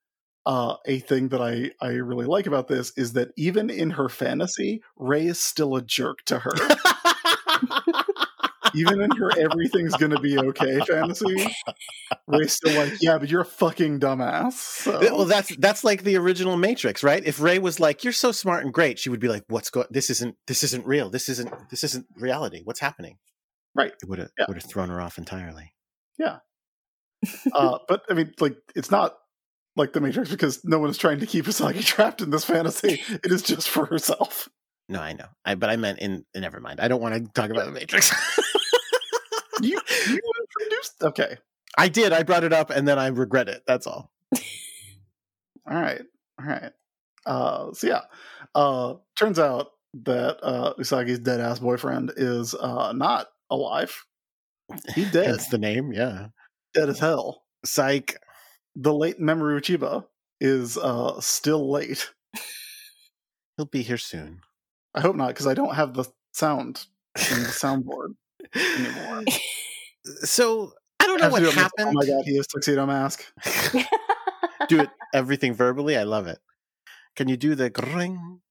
[0.46, 4.10] uh, a thing that I, I really like about this is that even in her
[4.10, 6.52] fantasy, Ray is still a jerk to her.
[8.76, 11.48] even in her everything's gonna be okay fantasy,
[12.28, 14.54] Ray's still like, yeah, but you're a fucking dumbass.
[14.54, 15.00] So.
[15.00, 17.24] well, that's that's like the original Matrix, right?
[17.26, 19.88] If Ray was like, "You're so smart and great," she would be like, "What's going?
[19.90, 21.10] This isn't this isn't real.
[21.10, 22.62] This isn't this isn't reality.
[22.64, 23.18] What's happening?"
[23.76, 23.92] Right.
[24.02, 24.46] It would have Yeah.
[24.48, 25.74] would have thrown her off entirely.
[26.18, 26.38] Yeah.
[27.54, 29.16] uh, but I mean, like, it's not
[29.76, 33.02] like the Matrix because no one is trying to keep Usagi trapped in this fantasy.
[33.10, 34.50] It is just for herself.
[34.90, 35.26] No, I know.
[35.46, 36.26] I but I meant in.
[36.36, 36.80] Never mind.
[36.82, 38.14] I don't want to talk about the Matrix.
[39.62, 40.20] You, you
[40.60, 41.04] introduced.
[41.04, 41.38] Okay.
[41.78, 42.14] I did.
[42.14, 43.64] I brought it up, and then I regret it.
[43.68, 44.12] That's all.
[44.34, 44.40] All
[45.82, 46.02] right.
[46.40, 46.72] All right.
[47.26, 48.02] Uh, so yeah,
[48.54, 49.70] uh, turns out
[50.04, 54.06] that uh, Usagi's dead ass boyfriend is uh, not alive.
[54.94, 55.28] He's dead.
[55.28, 55.94] Hence the name.
[55.94, 56.28] Yeah.
[56.74, 57.44] dead as hell.
[57.64, 58.20] Psych.
[58.76, 60.06] The late Mamoru Chiba
[60.42, 62.12] is uh, still late.
[63.56, 64.42] He'll be here soon.
[64.96, 66.86] I hope not, because I don't have the sound
[67.32, 68.16] in the soundboard
[68.56, 69.24] anymore.
[70.26, 71.88] So I don't know what to do it with- happened.
[71.88, 73.24] Oh my god, he has tuxedo mask.
[74.68, 75.96] do it everything verbally.
[75.96, 76.40] I love it.
[77.16, 78.42] Can you do the ring?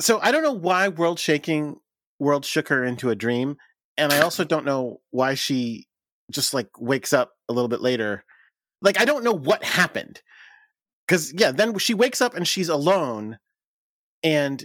[0.00, 1.76] So I don't know why World Shaking
[2.18, 3.56] World shook her into a dream,
[3.96, 5.86] and I also don't know why she
[6.30, 8.24] just like wakes up a little bit later.
[8.82, 10.20] Like I don't know what happened.
[11.08, 13.38] Cuz yeah, then she wakes up and she's alone
[14.22, 14.64] and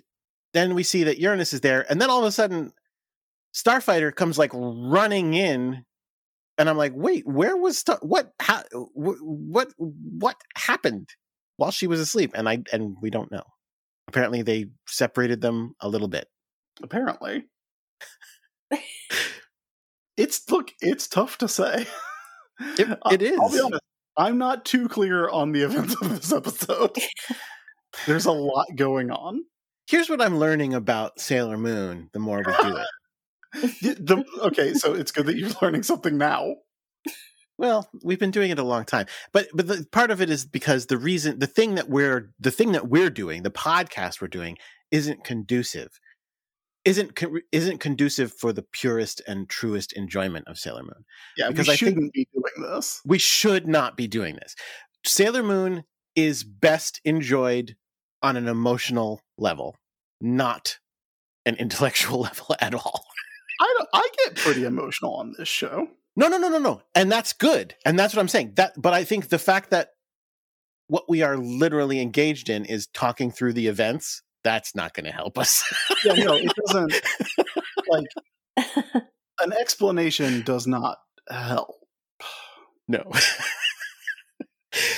[0.53, 2.71] then we see that Uranus is there and then all of a sudden
[3.53, 5.83] Starfighter comes like running in
[6.57, 8.62] and I'm like, "Wait, where was Star- what how,
[8.93, 11.07] wh- what what happened
[11.55, 13.43] while she was asleep?" And I and we don't know.
[14.09, 16.27] Apparently they separated them a little bit.
[16.83, 17.45] Apparently.
[20.17, 21.85] it's look, it's tough to say.
[22.77, 22.79] It-
[23.12, 23.81] it I- I'll be honest.
[24.17, 26.95] I'm not too clear on the events of this episode.
[28.05, 29.43] There's a lot going on.
[29.89, 32.88] Here's what I'm learning about Sailor Moon the more we do it.
[34.06, 36.54] The- okay, so it's good that you're learning something now.
[37.58, 40.45] Well, we've been doing it a long time, but but the part of it is
[40.45, 44.28] because the reason, the thing that we're the thing that we're doing, the podcast we're
[44.28, 44.58] doing,
[44.91, 45.99] isn't conducive,
[46.86, 51.04] isn't con- isn't conducive for the purest and truest enjoyment of Sailor Moon.
[51.36, 53.02] Yeah, Because I think- shouldn't be doing this.
[53.04, 54.56] We should not be doing this.
[55.04, 55.84] Sailor Moon
[56.15, 57.75] is best enjoyed
[58.21, 59.75] on an emotional level,
[60.21, 60.77] not
[61.45, 63.05] an intellectual level at all.
[63.62, 65.88] I don't, I get pretty emotional on this show.
[66.15, 66.82] No, no, no, no, no.
[66.95, 67.75] And that's good.
[67.86, 68.53] And that's what I'm saying.
[68.55, 69.89] That but I think the fact that
[70.88, 75.12] what we are literally engaged in is talking through the events, that's not going to
[75.12, 75.63] help us.
[76.03, 76.93] Yeah, no, it doesn't.
[77.88, 78.08] like
[79.41, 80.97] an explanation does not
[81.29, 81.75] help.
[82.88, 83.10] no.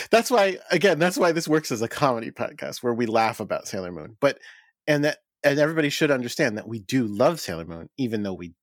[0.10, 3.68] That's why again, that's why this works as a comedy podcast where we laugh about
[3.68, 4.18] Sailor Moon.
[4.20, 4.40] But
[4.88, 8.54] and that and everybody should understand that we do love Sailor Moon even though we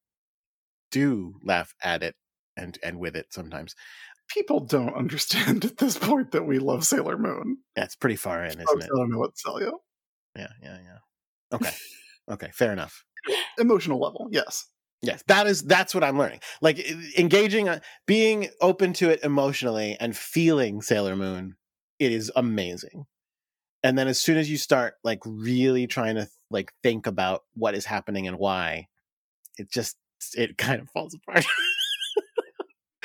[0.91, 2.15] do laugh at it
[2.57, 3.75] and and with it sometimes.
[4.29, 7.59] People don't understand at this point that we love Sailor Moon.
[7.75, 8.85] That's pretty far in, isn't it?
[8.85, 9.79] I don't know what to tell you.
[10.37, 11.57] Yeah, yeah, yeah.
[11.57, 11.71] Okay.
[12.31, 13.05] Okay, fair enough.
[13.59, 14.67] Emotional level, yes.
[15.03, 16.41] Yes, that is that's what I'm learning.
[16.61, 16.79] Like
[17.17, 21.57] engaging, uh, being open to it emotionally, and feeling Sailor Moon.
[21.99, 23.07] It is amazing.
[23.83, 27.75] And then as soon as you start like really trying to like think about what
[27.75, 28.89] is happening and why,
[29.57, 29.97] it just
[30.35, 31.45] it kind of falls apart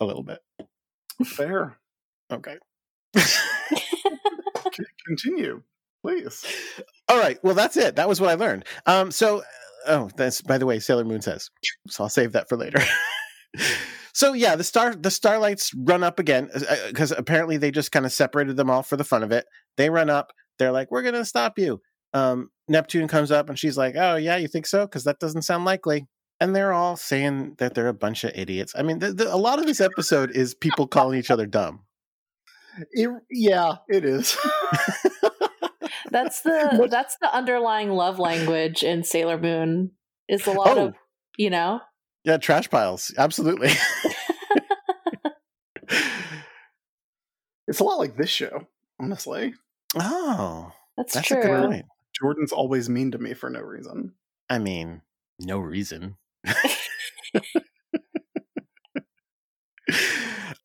[0.00, 0.40] a little bit.
[1.24, 1.78] Fair.
[2.32, 2.56] Okay.
[5.06, 5.62] Continue,
[6.02, 6.44] please.
[7.08, 7.38] All right.
[7.44, 7.96] Well, that's it.
[7.96, 8.64] That was what I learned.
[8.86, 9.10] Um.
[9.10, 9.42] So,
[9.86, 11.50] oh, that's by the way, Sailor Moon says.
[11.88, 12.80] So I'll save that for later.
[14.12, 16.50] so yeah, the star the starlights run up again
[16.88, 19.46] because apparently they just kind of separated them all for the fun of it.
[19.76, 20.32] They run up.
[20.58, 21.80] They're like, "We're gonna stop you."
[22.12, 22.50] Um.
[22.68, 24.86] Neptune comes up and she's like, "Oh yeah, you think so?
[24.86, 26.06] Because that doesn't sound likely."
[26.40, 28.74] And they're all saying that they're a bunch of idiots.
[28.76, 31.80] I mean, a lot of this episode is people calling each other dumb.
[32.92, 34.36] It, yeah, it is.
[36.16, 39.90] That's the that's the underlying love language in Sailor Moon
[40.30, 40.86] is a lot oh.
[40.86, 40.94] of
[41.36, 41.80] you know.
[42.24, 43.12] Yeah, trash piles.
[43.18, 43.68] Absolutely.
[47.68, 48.66] it's a lot like this show,
[48.98, 49.52] honestly.
[49.94, 50.72] Oh.
[50.96, 51.42] That's, that's true.
[51.42, 51.84] point
[52.18, 54.14] Jordan's always mean to me for no reason.
[54.48, 55.02] I mean,
[55.38, 56.16] no reason.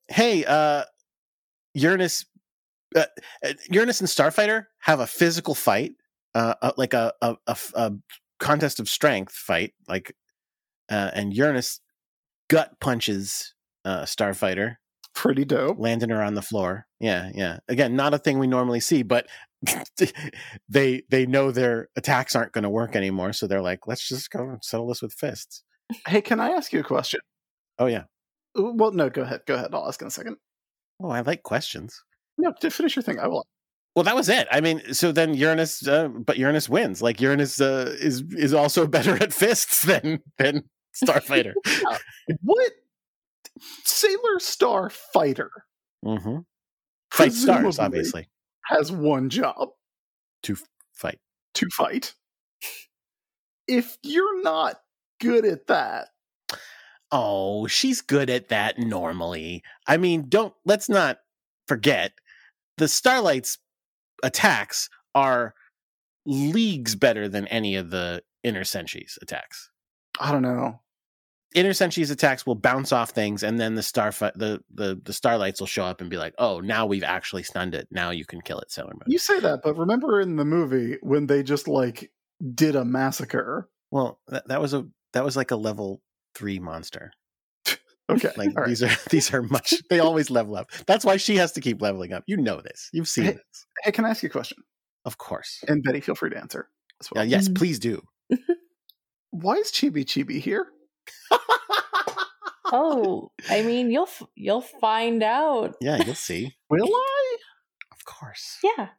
[0.08, 0.86] hey, uh
[1.74, 2.26] Uranus
[2.96, 3.06] uh,
[3.46, 5.94] uh, Uranus and Starfighter have a physical fight,
[6.36, 7.92] uh, uh like a, a, a, a
[8.40, 10.16] contest of strength fight, like,
[10.90, 11.80] uh, and Uranus
[12.50, 13.54] gut punches
[13.86, 14.76] uh, Starfighter,
[15.14, 15.78] Pretty dope.
[15.80, 16.88] landing her on the floor.
[17.00, 17.60] Yeah, yeah.
[17.68, 19.28] Again, not a thing we normally see, but
[20.70, 24.30] they they know their attacks aren't going to work anymore, so they're like, let's just
[24.32, 25.64] go and settle this with fists.
[26.08, 27.20] Hey, can I ask you a question?
[27.78, 28.04] Oh yeah.
[28.56, 29.42] Well, no, go ahead.
[29.46, 29.74] Go ahead.
[29.74, 30.38] I'll ask in a second.
[31.02, 32.02] Oh, I like questions.
[32.42, 33.20] No, to finish your thing.
[33.20, 33.46] I will.
[33.96, 34.48] Well, that was it.
[34.52, 37.02] I mean, so then Uranus, uh, but Uranus wins.
[37.02, 40.64] Like Uranus uh, is is also better at fists than than
[40.96, 41.54] Starfighter.
[42.42, 42.72] What
[43.84, 45.52] Sailor Star Fighter
[46.06, 46.38] mm-hmm.
[47.12, 48.30] Fight stars, obviously.
[48.66, 49.70] has one job
[50.44, 50.56] To
[50.94, 51.20] fight.
[51.56, 52.16] to fight.
[53.68, 54.78] If you're not
[55.20, 56.08] good at that,
[57.12, 59.64] Oh, she's good at that normally.
[59.86, 61.18] I mean, don't let's not
[61.68, 62.14] forget
[62.82, 63.60] the Starlight's
[64.24, 65.54] attacks are
[66.26, 69.70] leagues better than any of the Inner Senshi's attacks.
[70.20, 70.80] I don't know.
[71.54, 75.60] Inner Senshi's attacks will bounce off things, and then the star the, the the Starlights
[75.60, 77.88] will show up and be like, "Oh, now we've actually stunned it.
[77.92, 80.98] Now you can kill it, Sailor Moon." You say that, but remember in the movie
[81.02, 82.10] when they just like
[82.56, 83.70] did a massacre?
[83.92, 86.02] Well, that, that was a that was like a level
[86.34, 87.12] three monster.
[88.12, 88.68] Okay, Like all right.
[88.68, 89.74] these are these are much.
[89.90, 90.70] They always level up.
[90.88, 92.24] That's why she has to keep leveling up.
[92.28, 92.90] You know this.
[92.94, 94.58] You've seen Hey, this, Hey, can I ask you a question?
[95.06, 95.64] of course.
[95.68, 96.70] And Betty, feel free to answer
[97.02, 97.26] as Uh, well.
[97.26, 97.56] yes, Mhm.
[97.58, 98.02] please do.
[99.32, 100.68] Why is Chibi Chibi here?
[102.74, 105.76] Oh, I mean, you'll you'll find out.
[105.82, 106.56] yeah, you'll see.
[106.70, 107.38] Will I?
[107.92, 108.60] Of course.
[108.64, 108.90] Yeah,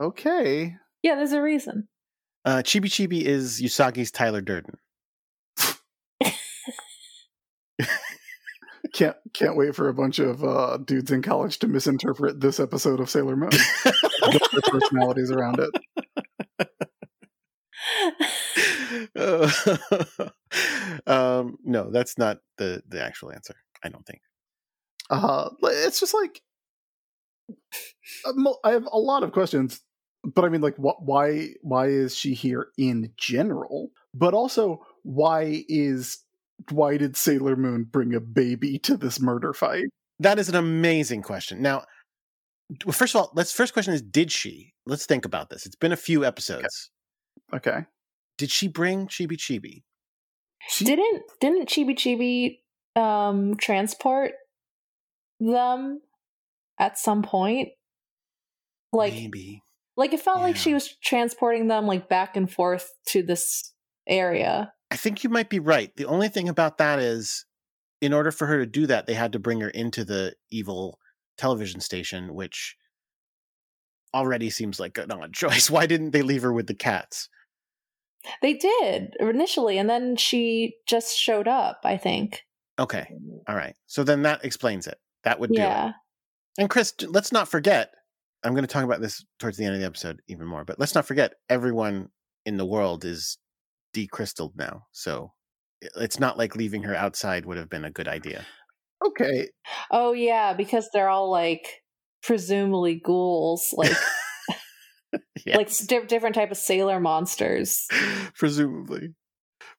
[0.00, 0.74] Okay.
[1.02, 1.14] yeah.
[1.14, 1.88] There's a reason.
[2.44, 4.76] Uh, Chibi Chibi is Usagi's Tyler Durden.
[8.96, 12.98] Can't can't wait for a bunch of uh, dudes in college to misinterpret this episode
[12.98, 13.50] of Sailor Moon.
[13.84, 15.70] Their personalities around it.
[19.14, 19.50] Uh,
[21.06, 23.56] um, no, that's not the the actual answer.
[23.84, 24.22] I don't think.
[25.10, 26.40] Uh, it's just like
[28.24, 29.78] uh, I have a lot of questions,
[30.24, 31.02] but I mean, like, what?
[31.02, 31.50] Why?
[31.60, 33.90] Why is she here in general?
[34.14, 36.16] But also, why is
[36.70, 39.84] why did Sailor Moon bring a baby to this murder fight?
[40.20, 41.60] That is an amazing question.
[41.62, 41.84] Now,
[42.90, 44.72] first of all, let's first question is did she?
[44.86, 45.66] Let's think about this.
[45.66, 46.90] It's been a few episodes.
[47.54, 47.80] Okay,
[48.38, 49.82] Did she bring Chibi Chibi?
[50.68, 54.32] she didn't didn't Chibi Chibi um transport
[55.38, 56.00] them
[56.80, 57.68] at some point?
[58.92, 59.62] Like Maybe.
[59.96, 63.72] like it felt like she was transporting them like back and forth to this
[64.08, 64.72] area.
[64.90, 65.94] I think you might be right.
[65.96, 67.44] The only thing about that is,
[68.00, 70.98] in order for her to do that, they had to bring her into the evil
[71.38, 72.76] television station, which
[74.14, 75.70] already seems like an odd choice.
[75.70, 77.28] Why didn't they leave her with the cats?
[78.42, 81.80] They did initially, and then she just showed up.
[81.84, 82.42] I think.
[82.78, 83.06] Okay.
[83.48, 83.74] All right.
[83.86, 84.98] So then that explains it.
[85.24, 85.88] That would do Yeah.
[85.88, 85.94] it.
[86.58, 87.92] And Chris, let's not forget.
[88.44, 90.78] I'm going to talk about this towards the end of the episode even more, but
[90.78, 92.10] let's not forget everyone
[92.44, 93.38] in the world is
[93.96, 94.82] decrystalled now.
[94.92, 95.32] So
[95.96, 98.44] it's not like leaving her outside would have been a good idea.
[99.06, 99.48] okay.
[99.90, 101.66] Oh yeah, because they're all like
[102.22, 103.92] presumably ghouls, like
[105.46, 105.56] Yeah.
[105.58, 107.86] like di- different type of sailor monsters.
[108.38, 109.14] presumably.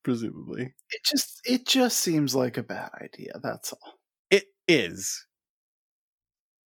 [0.04, 0.74] Presumably.
[0.92, 3.34] It just it just seems like a bad idea.
[3.44, 3.94] That's all.
[4.32, 5.26] It is.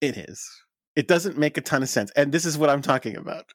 [0.02, 0.48] It is.
[0.96, 2.12] It doesn't make a ton of sense.
[2.16, 3.46] And this is what I'm talking about.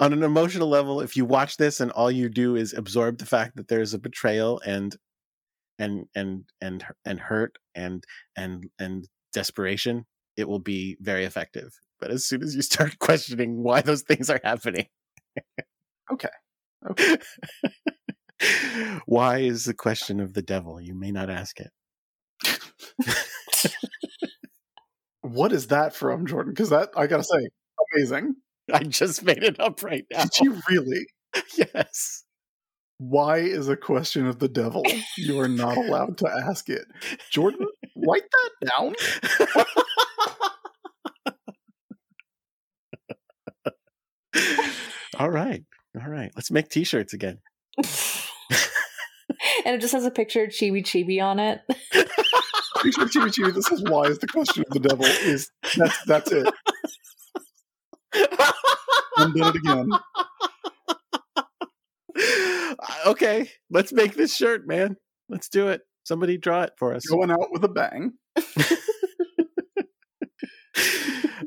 [0.00, 3.26] On an emotional level, if you watch this and all you do is absorb the
[3.26, 4.96] fact that there's a betrayal and
[5.78, 8.04] and and and and hurt and
[8.36, 10.06] and and desperation,
[10.36, 11.70] it will be very effective.
[12.00, 14.86] But as soon as you start questioning why those things are happening,
[16.10, 16.28] Okay.
[16.90, 17.16] Okay.
[19.06, 20.80] why is the question of the devil?
[20.80, 21.70] You may not ask it.
[25.22, 26.52] What is that from, Jordan?
[26.52, 27.48] Because that I gotta say,
[27.94, 28.36] amazing.
[28.72, 30.24] I just made it up right now.
[30.24, 31.06] Did you really?
[31.56, 32.24] yes.
[32.98, 34.84] Why is a question of the devil?
[35.16, 36.84] You are not allowed to ask it.
[37.30, 37.66] Jordan,
[37.96, 38.94] write that down.
[45.18, 45.64] All right.
[46.00, 46.30] All right.
[46.36, 47.40] Let's make t-shirts again.
[49.64, 51.60] and it just has a picture of Chibi Chibi on it.
[51.92, 56.30] Chibi Chibi Chibi, this is why is the question of the devil is that's that's
[56.30, 56.54] it.
[59.18, 59.90] Undid it again.
[63.06, 64.96] okay, let's make this shirt, man.
[65.28, 65.82] Let's do it.
[66.04, 67.06] Somebody draw it for us.
[67.06, 68.12] Going out with a bang.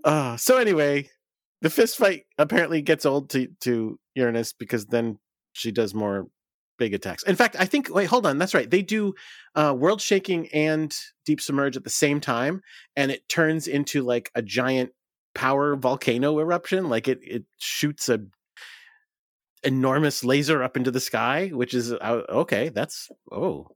[0.03, 1.09] uh, so anyway,
[1.61, 5.17] the fist fight apparently gets old to to Uranus because then
[5.53, 6.28] she does more
[6.78, 7.24] big attacks.
[7.24, 8.69] In fact, I think wait, hold on, that's right.
[8.69, 9.13] They do
[9.55, 10.95] uh, world shaking and
[11.26, 12.61] deep submerge at the same time,
[12.95, 14.91] and it turns into like a giant
[15.34, 16.90] power volcano eruption.
[16.90, 18.22] Like it it shoots a
[19.64, 22.70] enormous laser up into the sky, which is uh, okay.
[22.70, 23.68] That's oh,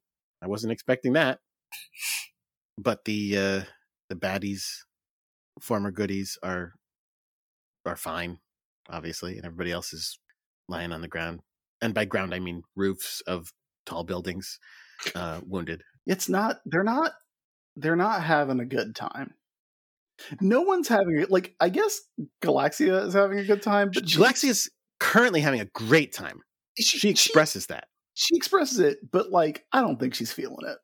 [0.41, 1.39] I wasn't expecting that.
[2.77, 3.61] But the uh,
[4.09, 4.65] the baddies,
[5.61, 6.73] former goodies, are
[7.85, 8.39] are fine,
[8.89, 10.19] obviously, and everybody else is
[10.67, 11.41] lying on the ground.
[11.81, 13.53] And by ground, I mean roofs of
[13.85, 14.59] tall buildings,
[15.13, 15.83] uh, wounded.
[16.05, 16.57] It's not.
[16.65, 17.13] They're not.
[17.75, 19.33] They're not having a good time.
[20.41, 21.29] No one's having it.
[21.31, 21.99] Like I guess
[22.41, 26.41] Galaxia is having a good time, but she- Galaxia is currently having a great time.
[26.79, 27.87] she, She expresses that.
[28.13, 30.77] she expresses it, but like I don't think she's feeling it.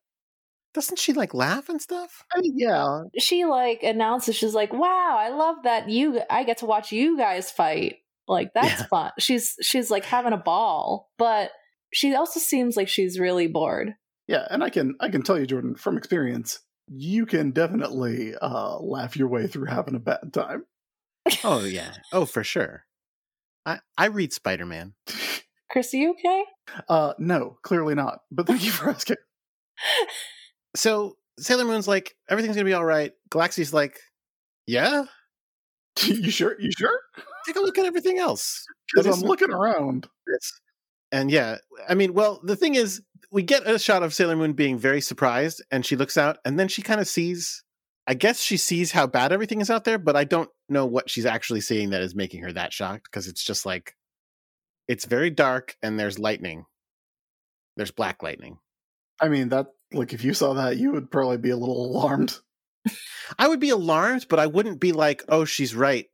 [0.74, 2.24] Doesn't she like laugh and stuff?
[2.34, 6.58] I mean, yeah, she like announces she's like wow i love that you i get
[6.60, 7.96] to watch you guys fight
[8.28, 8.86] like that's Yeah.
[8.88, 11.52] fun she's she's like having a ball but
[11.94, 13.96] she also seems like she's really bored
[14.28, 18.78] yeah, and I can I can tell you, Jordan, from experience, you can definitely uh,
[18.80, 20.66] laugh your way through having a bad time.
[21.44, 21.94] Oh yeah.
[22.12, 22.86] Oh for sure.
[23.66, 24.94] I I read Spider Man.
[25.70, 26.44] chris are you okay
[26.90, 28.20] Uh, no, clearly not.
[28.32, 29.18] But thank you for asking.
[30.76, 33.12] So Sailor Moon's like everything's gonna be all right.
[33.30, 34.00] Galaxy's like,
[34.68, 35.06] yeah.
[36.04, 36.60] you sure?
[36.60, 37.00] You sure?
[37.46, 38.66] Take a look at everything else.
[38.94, 40.10] That Because I'm looking around.
[40.28, 40.60] this.
[41.12, 41.58] And yeah,
[41.88, 43.02] I mean, well, the thing is,
[43.32, 46.60] we get a shot of Sailor Moon being very surprised, and she looks out, and
[46.60, 47.64] then she kind of sees.
[48.08, 51.10] I guess she sees how bad everything is out there, but I don't know what
[51.10, 53.96] she's actually seeing that is making her that shocked because it's just like
[54.88, 56.66] it's very dark and there's lightning.
[57.78, 58.58] There's black lightning.
[59.22, 62.38] I mean, that like if you saw that, you would probably be a little alarmed.
[63.38, 66.08] I would be alarmed, but I wouldn't be like, "Oh, she's right.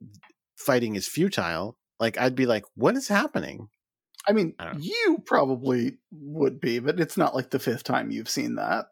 [0.58, 3.70] Fighting is futile." Like I'd be like, "What is happening?"
[4.28, 8.30] I mean, I you probably would be, but it's not like the fifth time you've
[8.30, 8.88] seen that.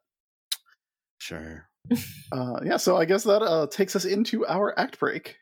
[1.18, 1.68] Sure.
[2.32, 5.38] Uh, yeah, so I guess that uh, takes us into our act break.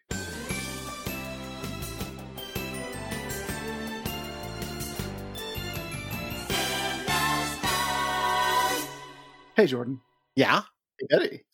[9.55, 10.01] Hey, Jordan.
[10.35, 10.63] Yeah.
[10.99, 11.45] Hey, Eddie.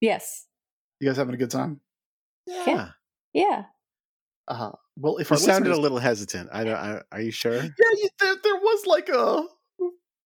[0.00, 0.46] yes
[1.00, 1.80] You guys having a good time?
[2.46, 2.90] Yeah.
[3.32, 3.64] yeah
[4.46, 6.50] Uh, well, if You sounded listeners- a little hesitant.
[6.52, 6.74] I don't.
[6.76, 7.54] I, are you sure?
[7.56, 9.44] yeah, you, there, there was like a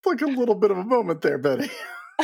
[0.07, 1.71] like a little bit of a moment there, Betty.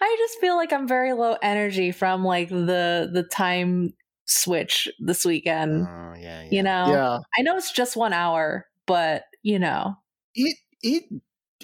[0.00, 3.92] i just feel like i'm very low energy from like the the time
[4.26, 6.42] switch this weekend Oh yeah.
[6.42, 6.48] yeah.
[6.50, 9.94] you know Yeah, i know it's just one hour but you know
[10.34, 11.04] it it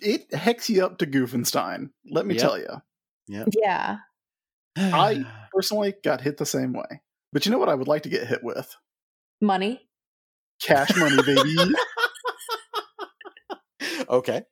[0.03, 1.91] it hex you up to Goofenstein.
[2.11, 2.43] Let me Yep.
[2.43, 2.69] tell you.
[3.29, 3.45] Yeah.
[3.63, 3.97] Yeah
[4.77, 7.01] I- Personally, got hit the same way.
[7.35, 8.75] But you know what I would like to get hit with?
[9.43, 9.83] money
[10.63, 11.55] Cash money, baby.
[14.09, 14.43] okay.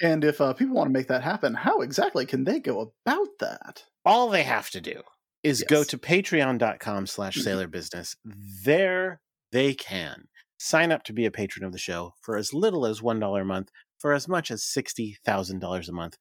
[0.00, 3.28] and if uh, people want to make that happen, how exactly can they go about
[3.40, 3.82] that?
[4.04, 5.02] All they have to do
[5.42, 5.88] is go Yes.
[5.88, 7.42] to patreon.com slash Mhm.
[7.42, 8.16] sailor business.
[8.24, 9.20] There
[9.52, 10.28] they can
[10.58, 13.44] sign up to be a patron of the show for as little as $1 a
[13.44, 16.16] month, for as much as $60,000 a month,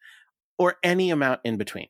[0.58, 1.88] or any amount in between.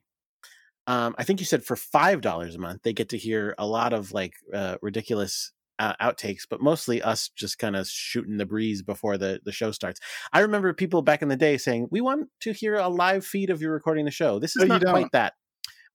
[0.88, 3.93] Um, I think you said for $5 a month, they get to hear a lot
[3.93, 8.81] of like uh, ridiculous uh, outtakes, but mostly us just kind of shooting the breeze
[8.81, 9.99] before the, the show starts.
[10.33, 13.49] I remember people back in the day saying, We want to hear a live feed
[13.49, 14.39] of you recording the show.
[14.39, 15.33] This is No, not quite that.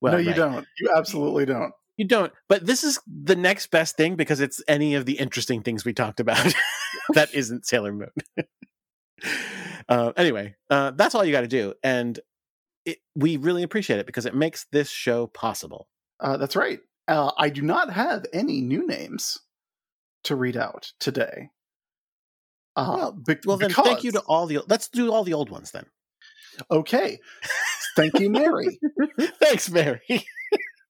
[0.00, 0.36] Well, no, you right.
[0.36, 0.66] don't.
[0.78, 1.72] You absolutely don't.
[1.96, 2.32] You don't.
[2.48, 5.92] But this is the next best thing because it's any of the interesting things we
[5.92, 6.54] talked about
[7.14, 8.10] that isn't Sailor Moon.
[9.88, 11.74] uh, anyway, uh, that's all you got to do.
[11.82, 12.18] And
[12.84, 15.88] it, we really appreciate it because it makes this show possible.
[16.20, 16.80] Uh, that's right.
[17.08, 19.38] Uh, I do not have any new names
[20.24, 21.50] to read out today.
[22.76, 24.60] Uh, Well- be- Well, then thank you to all the.
[24.68, 25.86] Let's do all the old ones then.
[26.70, 27.18] Okay.
[27.96, 28.78] Thank you, Mary.
[29.40, 30.00] Thanks, Mary.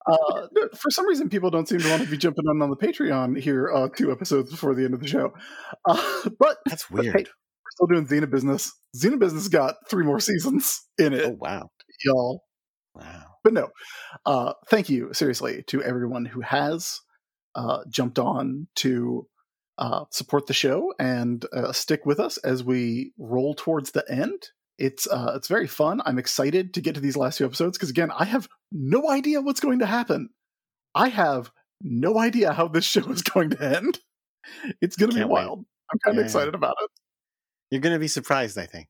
[0.04, 2.76] Uh, for some reason, people don't seem to want to be jumping on on the
[2.76, 5.32] Patreon here uh, two episodes before the end of the show.
[5.84, 7.14] Uh, but That's but weird.
[7.18, 8.72] hey, we're still doing Xena Business.
[8.96, 11.70] Xena Business got three more seasons in it, Oh, wow.
[12.04, 12.42] Y'all.
[12.94, 13.24] Wow.
[13.44, 13.70] But no,
[14.26, 17.00] uh, thank you seriously to everyone who has
[17.54, 19.26] uh, jumped on to
[19.78, 24.42] uh, support the show and uh, stick with us as we roll towards the end.
[24.78, 26.00] It's uh, it's very fun.
[26.04, 29.40] I'm excited to get to these last few episodes because again, I have no idea
[29.40, 30.28] what's going to happen.
[30.94, 31.50] I have
[31.80, 33.98] no idea how this show is going to end.
[34.80, 35.30] It's going to be wait.
[35.30, 35.64] wild.
[35.92, 36.26] I'm kind of Yeah.
[36.26, 36.90] excited about it.
[37.70, 38.88] You're going to be surprised, I think.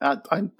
[0.00, 0.52] Uh, I'm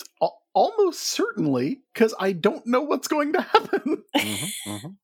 [0.56, 4.02] almost certainly because I don't know what's going to happen.
[4.16, 4.96] Mhm, mhm.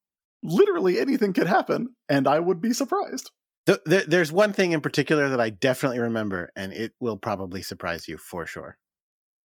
[0.42, 3.30] Literally anything could happen, and I would be surprised.
[3.66, 7.62] Th- there- there's one thing in particular that I definitely remember, and it will probably
[7.62, 8.76] surprise you for sure.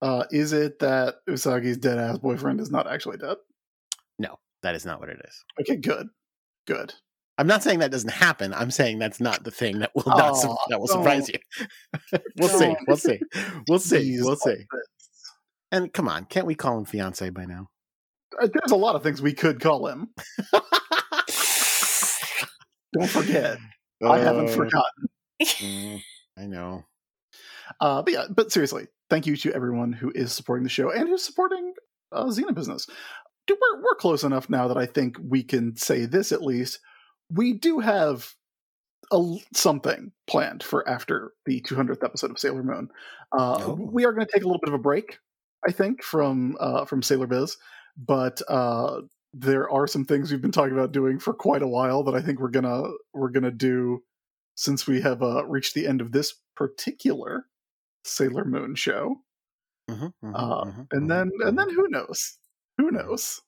[0.02, 3.38] Uh, is it that Usagi's dead ass boyfriend is not actually dead?
[4.18, 5.44] No, that is not what it is.
[5.62, 6.08] Okay, good,
[6.66, 6.94] good.
[7.40, 8.54] I'm not saying that doesn't happen.
[8.54, 11.38] I'm saying that's not the thing that will not su- that will surprise you.
[12.38, 12.76] we'll see.
[12.88, 13.20] We'll see.
[13.68, 14.18] We'll see.
[14.24, 14.66] We'll see.
[15.72, 17.68] And come on, can't we call him fiance by now?
[18.42, 20.10] Uh, There's a lot of things we could call him.
[22.94, 23.58] Don't forget,
[24.06, 25.10] I haven't Uh, forgotten.
[25.42, 26.02] mm,
[26.38, 26.84] I know.
[27.82, 31.08] Uh, but yeah, but seriously, thank you to everyone who is supporting the show and
[31.08, 31.74] who's supporting
[32.12, 32.88] uh, Xena Business.
[33.46, 36.80] Dude, We're, we're close enough now that I think we can say this at least.
[37.30, 38.34] We do have
[39.12, 42.90] a, something planned for after the 200th episode of Sailor Moon.
[43.38, 43.74] Uh, Oh.
[43.74, 45.18] We are going to take a little bit of a break,
[45.68, 47.58] I think, from uh, from Sailor Biz,
[47.98, 49.02] but uh,
[49.34, 52.22] there are some things we've been talking about doing for quite a while that I
[52.22, 52.84] think we're gonna
[53.14, 54.04] we're gonna do
[54.56, 57.46] since we have uh, reached the end of this particular
[58.04, 59.16] Sailor Moon show.
[59.90, 61.58] Mhm, mhm, Uh, mhm, and mhm, then and mhm.
[61.58, 62.38] then who knows?
[62.78, 63.42] Who knows?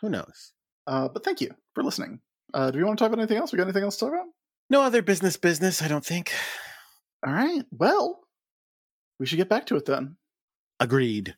[0.00, 0.52] who knows?
[0.86, 2.20] Uh, but thank you for listening.
[2.54, 3.52] Uh, do we want to talk about anything else?
[3.52, 4.26] We got anything else to talk about?
[4.68, 5.36] No other business.
[5.36, 5.80] Business.
[5.80, 6.32] I don't think.
[7.24, 7.64] All right.
[7.70, 8.20] Well,
[9.20, 10.16] we should get back to it then.
[10.82, 11.36] Agreed.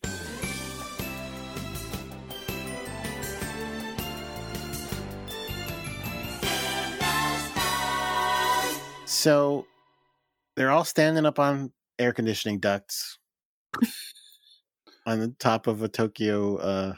[9.05, 9.67] So
[10.57, 13.19] they're all standing up on air conditioning ducts
[15.07, 16.95] on the top of a Tokyo uh,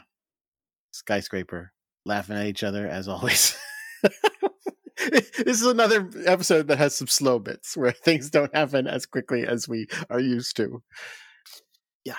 [0.91, 1.73] skyscraper,
[2.05, 3.57] laughing at each other as always.
[5.11, 9.45] this is another episode that has some slow bits where things don't happen as quickly
[9.45, 10.81] as we are used to.
[12.07, 12.15] Yeah.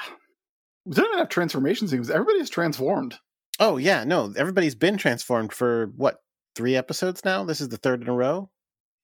[0.85, 2.11] We don't even have transformation scenes.
[2.11, 3.17] Everybody's transformed.
[3.59, 6.19] Oh yeah, no, everybody's been transformed for what
[6.55, 7.43] three episodes now.
[7.45, 8.51] This is the third in a row.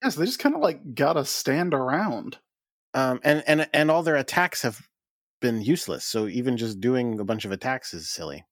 [0.02, 2.36] Yes, they just kind of like gotta stand around.
[2.92, 4.78] Um, and and and all their attacks have
[5.40, 6.04] been useless.
[6.04, 8.44] So even just doing a bunch of attacks is silly.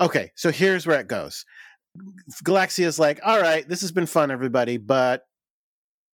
[0.00, 1.44] Okay, so here's where it goes.
[2.42, 5.26] Galaxia's like, all right, this has been fun, everybody, but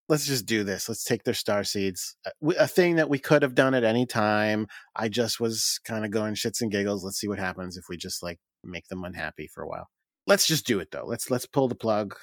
[0.09, 0.89] let's just do this.
[0.89, 2.17] Let's take their star seeds.
[2.59, 4.67] A thing that we could have done at any time.
[4.97, 7.05] I just was kind of going shits and giggles.
[7.05, 9.89] Let's see what happens if we just like make them unhappy for a while.
[10.27, 11.05] Let's just do it though.
[11.07, 12.15] Let's let's pull the plug.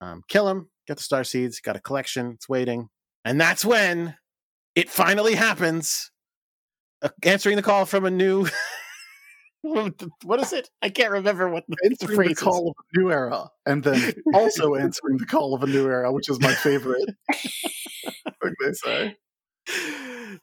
[0.00, 0.68] Um, kill him.
[0.86, 1.60] Get the star seeds.
[1.60, 2.32] Got a collection.
[2.32, 2.88] It's waiting,
[3.24, 4.16] and that's when
[4.74, 6.10] it finally happens.
[7.02, 8.46] Uh, answering the call from a new.
[10.24, 10.70] what is it?
[10.82, 12.38] I can't remember what the, the Answering the is.
[12.38, 16.12] call of a new era, and then also answering the call of a new era,
[16.12, 17.08] which is my favorite.
[18.42, 19.16] thing they say.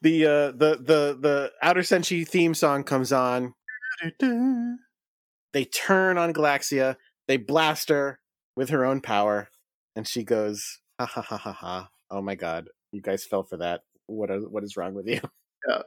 [0.02, 3.54] the uh the the the outer senshi theme song comes on
[5.54, 6.98] they turn on galaxia
[7.28, 8.20] they blast her
[8.56, 9.48] with her own power
[9.96, 13.56] and she goes ha ha ha ha ha oh my god you guys fell for
[13.58, 15.22] that what are, what is wrong with you
[15.66, 15.84] Yeah.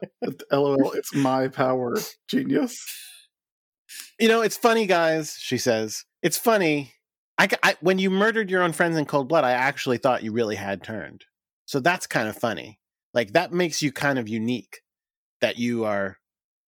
[0.51, 1.93] LOL, it's my power,
[2.27, 2.83] genius.
[4.19, 6.05] You know it's funny guys she says.
[6.21, 6.93] It's funny
[7.37, 10.31] I, I when you murdered your own friends in cold blood i actually thought you
[10.31, 11.25] really had turned.
[11.65, 12.79] So that's kind of funny.
[13.13, 14.81] Like that makes you kind of unique
[15.41, 16.17] that you are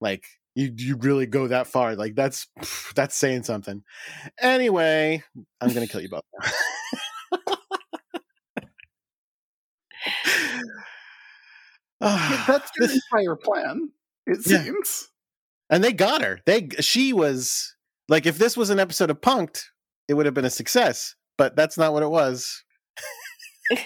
[0.02, 0.24] like
[0.56, 1.96] you you really go that far.
[1.96, 2.48] Like that's
[2.96, 3.84] that's saying something.
[4.40, 5.24] Anyway
[5.62, 6.24] i'm gonna kill you both
[12.00, 13.90] That's this- entire plan.
[14.26, 15.10] It seems.
[15.70, 17.76] And they got her they she was
[18.08, 19.64] like if this was an episode of punked
[20.08, 22.64] it would have been a success but that's not what it was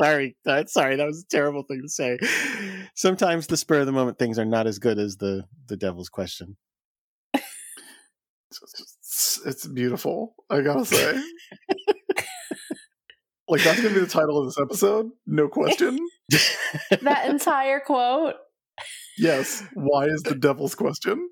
[0.00, 2.18] sorry sorry that was a terrible thing to say
[2.94, 6.08] sometimes the spur of the moment things are not as good as the the devil's
[6.08, 6.56] question
[8.52, 10.34] It's, it's beautiful.
[10.50, 11.20] I gotta say.
[13.48, 15.10] like that's gonna be the title of this episode.
[15.26, 15.98] No question.
[17.02, 18.36] that entire quote.
[19.18, 19.62] Yes.
[19.74, 21.28] Why is the devil's question?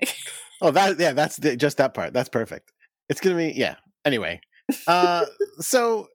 [0.62, 2.72] oh that yeah that's the, just that part that's perfect
[3.08, 4.40] it's gonna be yeah anyway
[4.86, 5.24] uh
[5.58, 6.06] so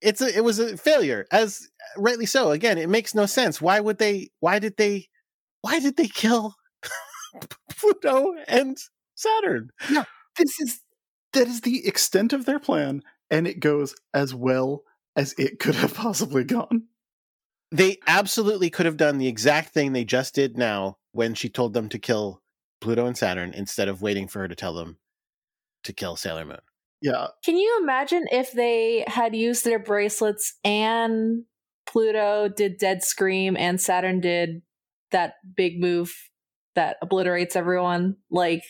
[0.00, 3.80] it's a it was a failure as rightly so again it makes no sense why
[3.80, 5.06] would they why did they
[5.62, 6.54] why did they kill
[7.70, 8.78] pluto and
[9.14, 10.04] saturn Yeah,
[10.36, 10.80] This is
[11.32, 14.82] that is the extent of their plan, and it goes as well
[15.16, 16.84] as it could have possibly gone.
[17.70, 21.74] They absolutely could have done the exact thing they just did now when she told
[21.74, 22.42] them to kill
[22.80, 24.98] pluto and saturn instead of waiting for her to tell them
[25.84, 26.58] to kill sailor moon
[27.00, 27.28] Yeah.
[27.44, 31.44] Can you imagine if they had used their bracelets and
[31.86, 34.62] Pluto did Dead Scream and Saturn did
[35.10, 36.12] that big move
[36.74, 38.16] that obliterates everyone?
[38.30, 38.62] Like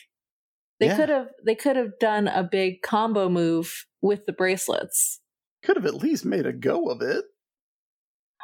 [0.78, 0.96] they Yeah.
[0.96, 5.20] could have they could have done a big combo move with the bracelets.
[5.64, 7.24] Could have at least made a go of it.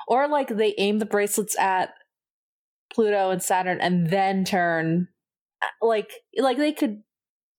[0.06, 1.94] Or like they aim the bracelets at
[2.92, 5.08] Pluto and Saturn and then turn
[5.80, 7.02] like like they could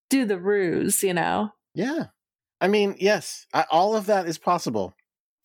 [0.09, 1.49] do the ruse, you know.
[1.73, 2.05] Yeah.
[2.61, 4.95] I mean, yes, I, all of that is possible.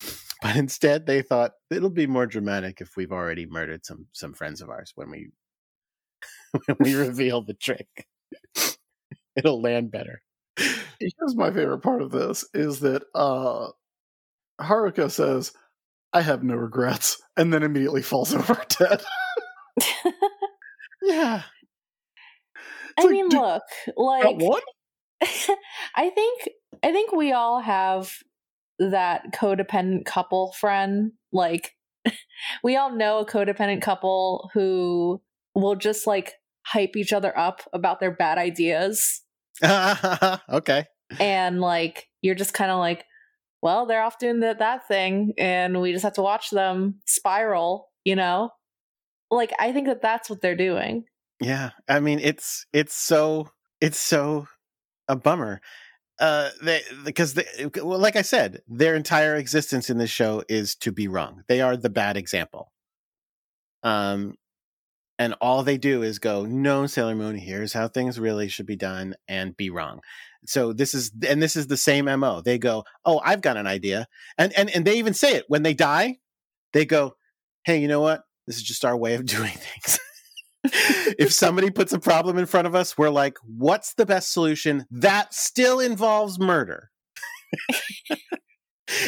[0.43, 4.59] But instead, they thought it'll be more dramatic if we've already murdered some some friends
[4.59, 5.29] of ours when we
[6.65, 8.07] when we reveal the trick.
[9.35, 10.23] It'll land better.
[10.57, 13.67] Here's my favorite part of this is that uh
[14.59, 15.53] Haruka says,
[16.13, 19.03] I have no regrets, and then immediately falls over dead.
[21.03, 21.41] Yeah.
[22.95, 23.63] I like, mean, dude, look,
[23.97, 24.61] like one?
[25.95, 26.49] I think
[26.83, 28.13] I think we all have
[28.77, 31.13] that codependent couple friend.
[31.31, 31.75] Like
[32.63, 35.23] we all know a codependent couple who
[35.55, 36.33] will just like
[36.67, 39.21] hype each other up about their bad ideas
[39.63, 40.85] okay.
[41.19, 43.05] and like you're just kind of like
[43.61, 47.89] well they're off doing that that thing and we just have to watch them spiral
[48.03, 48.49] you know
[49.29, 51.05] like i think that that's what they're doing
[51.39, 51.71] Yeah.
[51.89, 53.49] I mean, it's it's so
[53.79, 54.47] it's so
[55.07, 55.59] a bummer.
[56.19, 57.45] Uh, they because they,
[57.81, 61.43] well, like I said, their entire existence in this show is to be wrong.
[61.47, 62.71] They are the bad example.
[63.81, 64.35] Um,
[65.17, 67.37] and all they do is go, "No, Sailor Moon.
[67.37, 70.01] Here's how things really should be done," and be wrong.
[70.45, 72.41] So this is and this is the same mo.
[72.41, 75.63] They go, "Oh, I've got an idea," and and and they even say it when
[75.63, 76.17] they die.
[76.73, 77.15] They go,
[77.63, 78.23] "Hey, you know what?
[78.47, 79.99] This is just our way of doing things."
[80.63, 84.85] if somebody puts a problem in front of us, we're like, what's the best solution?
[84.91, 86.91] That still involves murder.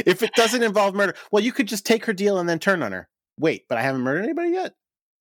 [0.05, 2.81] if it doesn't involve murder, well, you could just take her deal and then turn
[2.81, 3.07] on her.
[3.37, 4.73] Wait, but I haven't murdered anybody yet?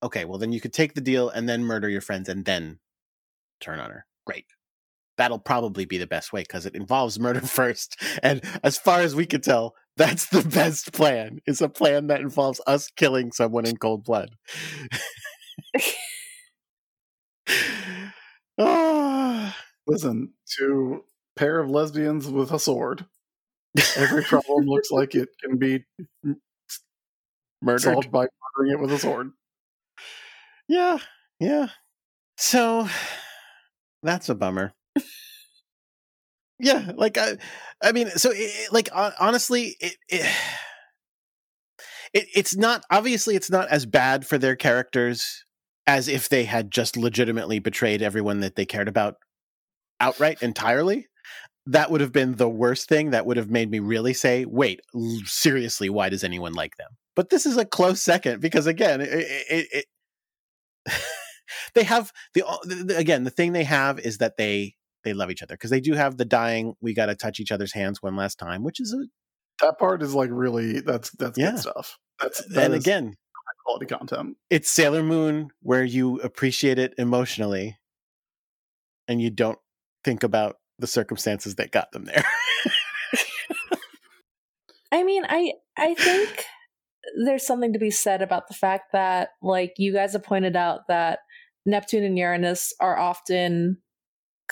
[0.03, 2.79] Okay, well, then you could take the deal and then murder your friends and then
[3.61, 4.07] turn on her.
[4.27, 4.47] Great.
[5.23, 7.97] That'll probably be the best way because it involves murder first.
[8.25, 11.39] And as far as we can tell, that's the best plan.
[11.47, 14.31] Is a plan that involves us killing someone in cold blood.
[18.59, 19.57] Ah.
[19.87, 21.05] Listen, to
[21.37, 23.07] pair of lesbians with a sword.
[23.97, 25.85] Every problem looks like it can be
[27.63, 27.81] murdered.
[27.81, 29.31] solved by murdering it with a sword.
[30.69, 30.99] Yeah,
[31.41, 31.69] yeah.
[32.37, 32.89] So
[34.03, 34.75] that's a bummer.
[36.63, 37.37] Yeah, like I,
[37.83, 40.25] I mean, so it, like honestly, it, it
[42.15, 45.45] it it's not obviously it's not as bad for their characters
[45.87, 49.17] as if they had just legitimately betrayed everyone that they cared about
[49.99, 51.09] outright entirely.
[51.67, 53.11] That would have been the worst thing.
[53.11, 54.81] That would have made me really say, "Wait,
[55.25, 59.09] seriously, why does anyone like them?" But this is a close second because again, it,
[59.11, 59.87] it,
[60.87, 61.03] it
[61.75, 62.45] they have the
[62.97, 64.75] again the thing they have is that they
[65.05, 67.53] they love each other because they do have the dying we got to touch each
[67.53, 69.05] other's hands one last time which is a
[69.65, 71.53] That part is like really that's that's Yeah.
[71.53, 71.99] good stuff.
[72.21, 73.15] That's that and is again
[73.65, 74.37] quality content.
[74.51, 77.79] it's sailor moon where you appreciate it emotionally
[79.09, 79.59] and you don't
[80.05, 82.25] think about the circumstances that got them there
[84.91, 86.45] I mean, I I think
[87.25, 90.81] there's something to be said about the fact that like you guys have pointed out
[90.89, 91.21] that
[91.65, 93.79] Neptune and Uranus are often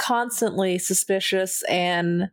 [0.00, 2.30] constantly suspicious and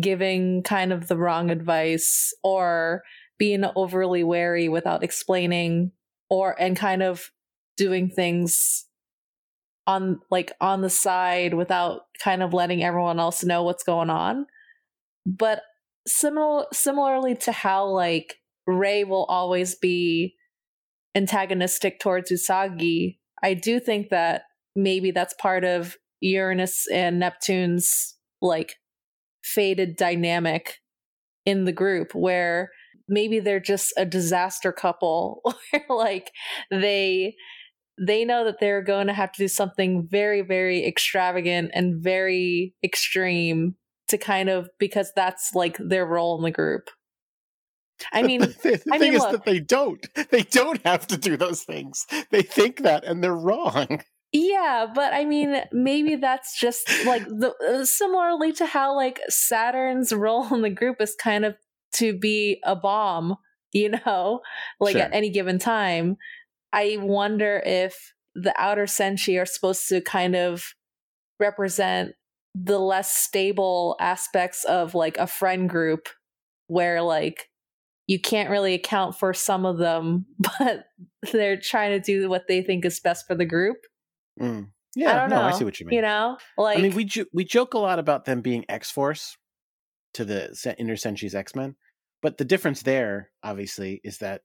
[0.00, 3.02] giving kind of the wrong advice or
[3.38, 5.90] being overly wary without explaining
[6.30, 7.30] or and kind of
[7.76, 8.86] doing things
[9.86, 14.46] on like on the side without kind of letting everyone else know what's going on.
[15.26, 15.62] But
[16.06, 18.36] similar similarly to how like
[18.66, 20.36] Ray will always be
[21.16, 24.42] antagonistic towards Usagi, I do think that
[24.76, 28.76] maybe that's part of Uranus and Neptune's like
[29.44, 30.78] faded dynamic
[31.44, 32.70] in the group where
[33.08, 36.30] maybe they're just a disaster couple where like
[36.70, 37.34] they
[38.00, 42.74] they know that they're going to have to do something very very extravagant and very
[42.82, 43.74] extreme
[44.08, 46.90] to kind of because that's like their role in the group.
[48.12, 49.32] I mean, the, the I thing mean, is look.
[49.32, 53.34] that they don't they don't have to do those things they think that and they're
[53.34, 54.02] wrong
[54.62, 60.12] yeah, but I mean, maybe that's just like the uh, similarly to how like Saturn's
[60.12, 61.56] role in the group is kind of
[61.94, 63.36] to be a bomb,
[63.72, 64.40] you know,
[64.80, 65.02] like Sure.
[65.02, 66.16] at any given time.
[66.72, 70.74] I wonder if the outer senshi are supposed to kind of
[71.38, 72.14] represent
[72.54, 76.08] the less stable aspects of like a friend group
[76.68, 77.48] where like
[78.06, 80.26] you can't really account for some of them,
[80.58, 80.84] but
[81.32, 83.78] they're trying to do what they think is best for the group.
[84.40, 84.68] Mm.
[84.94, 85.42] Yeah, I don't no, know.
[85.48, 85.96] I see what you mean.
[85.96, 88.90] You know, like I mean, we jo- we joke a lot about them being X
[88.90, 89.36] Force
[90.14, 91.76] to the Inner Senshis X Men,
[92.20, 94.42] but the difference there, obviously, is that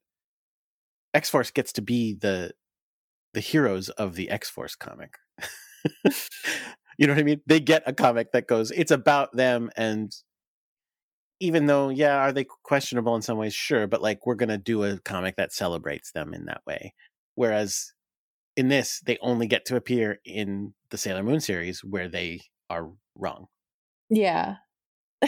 [1.13, 2.51] X Force gets to be the
[3.33, 5.15] the heroes of the X Force comic.
[6.97, 7.41] you know what I mean?
[7.45, 10.11] They get a comic that goes, it's about them, and
[11.39, 13.53] even though, yeah, are they questionable in some ways?
[13.53, 16.93] Sure, but like we're gonna do a comic that celebrates them in that way.
[17.35, 17.93] Whereas
[18.57, 22.89] in this, they only get to appear in the Sailor Moon series where they are
[23.15, 23.47] wrong.
[24.09, 24.55] yeah,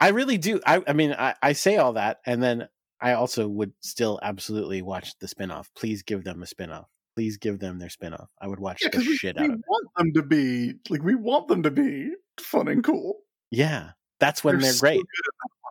[0.00, 0.60] I really do.
[0.66, 2.68] I, I mean, I, I say all that, and then
[3.00, 5.66] I also would still absolutely watch the spinoff.
[5.76, 6.86] Please give them a spinoff.
[7.16, 8.28] Please give them their spinoff.
[8.40, 9.64] I would watch Yeah, the we, shit we out of it.
[9.68, 13.16] want them to be like we want them to be fun and cool.
[13.50, 13.90] Yeah,
[14.20, 15.00] that's when they're, so great.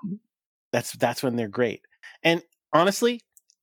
[0.03, 0.19] that.
[0.71, 1.81] That's that's when they're great.
[2.23, 2.43] And
[2.73, 3.21] honestly,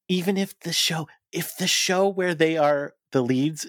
[0.08, 1.06] even if the show,
[1.36, 3.68] if the show where they are the leads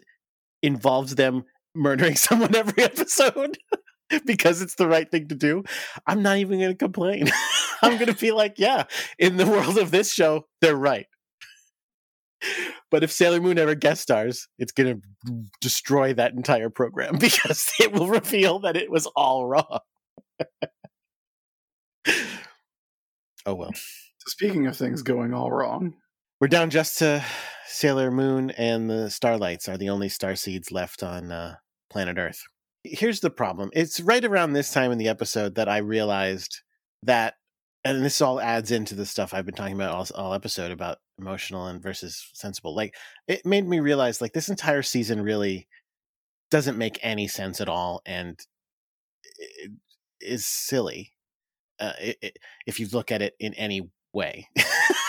[0.63, 1.43] involves them
[1.75, 3.57] murdering someone every episode
[4.25, 5.63] because it's the right thing to do,
[6.07, 7.29] I'm not even going to complain.
[7.81, 8.85] I'm going to be like, yeah,
[9.19, 11.05] in the world of this show, they're right.
[12.89, 17.69] But if Sailor Moon ever guest stars, it's going to destroy that entire program because
[17.79, 19.79] it will reveal that it was all wrong.
[23.45, 23.73] oh well.
[24.27, 25.95] Speaking of things going all wrong,
[26.39, 27.25] We're down just to
[27.65, 31.55] Sailor Moon and the Starlights are the only star seeds left on uh,
[31.89, 32.43] planet Earth.
[32.83, 33.71] Here's the problem.
[33.73, 36.61] It's right around this time in the episode that I realized
[37.01, 37.37] that,
[37.83, 40.99] and this all adds into the stuff I've been talking about all, all episode about
[41.17, 42.75] emotional and versus sensible.
[42.75, 42.93] Like,
[43.27, 45.67] it made me realize, like, this entire season really
[46.51, 48.39] doesn't make any sense at all and
[49.39, 49.71] it
[50.21, 51.13] is silly
[51.79, 54.47] uh, it, it, if you look at it in any way.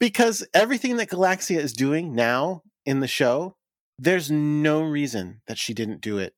[0.00, 3.56] because everything that Galaxia is doing now in the show,
[3.98, 6.34] there's no reason that she didn't do it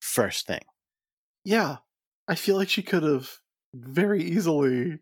[0.00, 0.62] first thing.
[1.44, 1.76] yeah,
[2.28, 3.28] I feel like she could have
[3.74, 4.98] very easily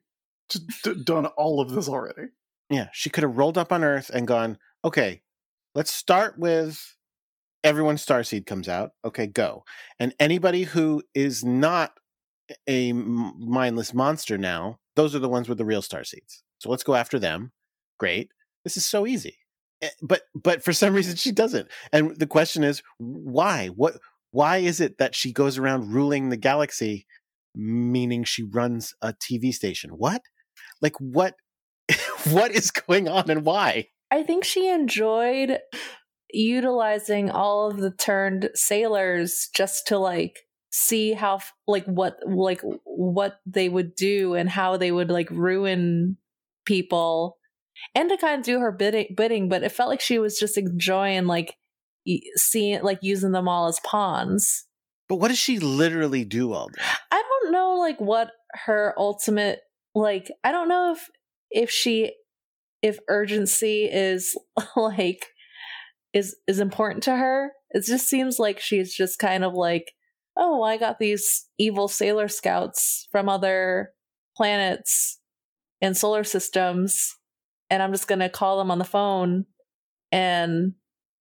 [0.49, 2.29] just d- done all of this already.
[2.71, 5.23] Yeah, she could have rolled up on Earth and gone, okay,
[5.75, 6.97] let's start with
[7.65, 8.93] everyone starseed comes out.
[9.05, 9.65] Okay, go.
[9.99, 11.93] And anybody who is not
[12.67, 16.43] a mindless monster now, those are the ones with the real starseeds.
[16.59, 17.53] So let's go after them.
[17.99, 18.31] Great.
[18.65, 19.39] This is so easy.
[19.83, 21.69] Eh, But but for some reason she doesn't.
[21.93, 23.69] And the question is why?
[23.69, 23.95] What
[24.31, 27.07] why is it that she goes around ruling the galaxy
[27.55, 29.91] meaning she runs a TV station?
[29.91, 30.23] What?
[30.83, 31.35] Like what
[32.31, 33.89] what is going on and why?
[34.11, 35.59] I think she enjoyed
[36.31, 40.41] utilizing all of the turned sailors just to like
[40.71, 46.19] see how like what like what they would do and how they would like ruin
[46.69, 47.39] people
[47.95, 50.59] and to kind of do her bidding bidding but it felt like she was just
[50.59, 51.57] enjoying like
[52.37, 54.67] seeing like using them all as pawns
[55.09, 56.83] But what does she literally do all day?
[57.11, 58.31] I don't know like what
[58.67, 59.61] her ultimate
[59.95, 61.09] like I don't know if
[61.51, 62.13] if she
[62.83, 64.37] if urgency is
[64.77, 65.27] like
[66.13, 67.53] is is important to her.
[67.71, 69.93] It just seems like she's just kind of like,
[70.37, 73.91] "Oh, I got these evil sailor scouts from other
[74.37, 75.19] planets
[75.81, 77.15] and solar systems
[77.71, 79.47] and I'm just going to call them on the phone
[80.11, 80.73] and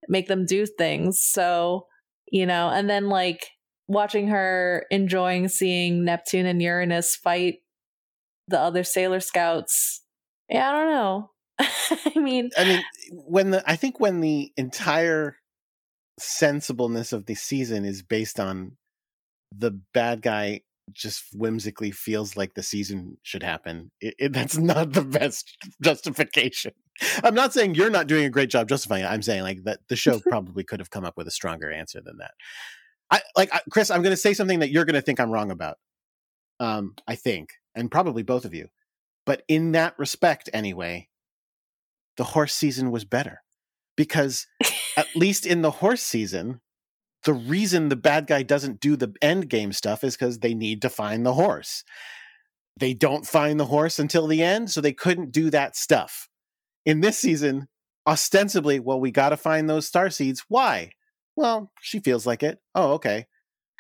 [0.08, 1.88] make them do things." So,
[2.32, 3.48] you know, and then like
[3.88, 7.56] watching her enjoying seeing Neptune and Uranus fight
[8.48, 10.04] the other Sailor Scouts.
[10.50, 11.32] Yeah, I don't know.
[11.60, 15.38] I mean, I mean, when the I think when the entire
[16.20, 18.78] sensibleness of the season is based on
[19.56, 20.62] the bad guy
[20.94, 23.92] just whimsically feels like the season should happen.
[24.00, 26.74] It, it, that's not the best justification.
[27.24, 29.08] I'm not saying you're not doing a great job justifying it.
[29.08, 32.02] I'm saying like that the show probably could have come up with a stronger answer
[32.04, 32.32] than that.
[33.12, 33.92] I like I, Chris.
[33.92, 35.78] I'm going to say something that you're going to think I'm wrong about.
[36.60, 38.68] Um, I think, and probably both of you.
[39.26, 41.10] But in that respect, anyway,
[42.18, 43.42] the horse season was better
[43.96, 44.48] because
[44.98, 46.62] at least in the horse season,
[47.28, 50.82] the reason the bad guy doesn't do the end game stuff is because they need
[50.82, 51.84] to find the horse.
[52.80, 56.30] They don't find the horse until the end, so they couldn't do that stuff.
[56.86, 57.68] In this season,
[58.08, 60.46] ostensibly, well, we got to find those star seeds.
[60.48, 60.92] Why?
[61.36, 62.60] Well, she feels like it.
[62.74, 63.28] Oh, okay.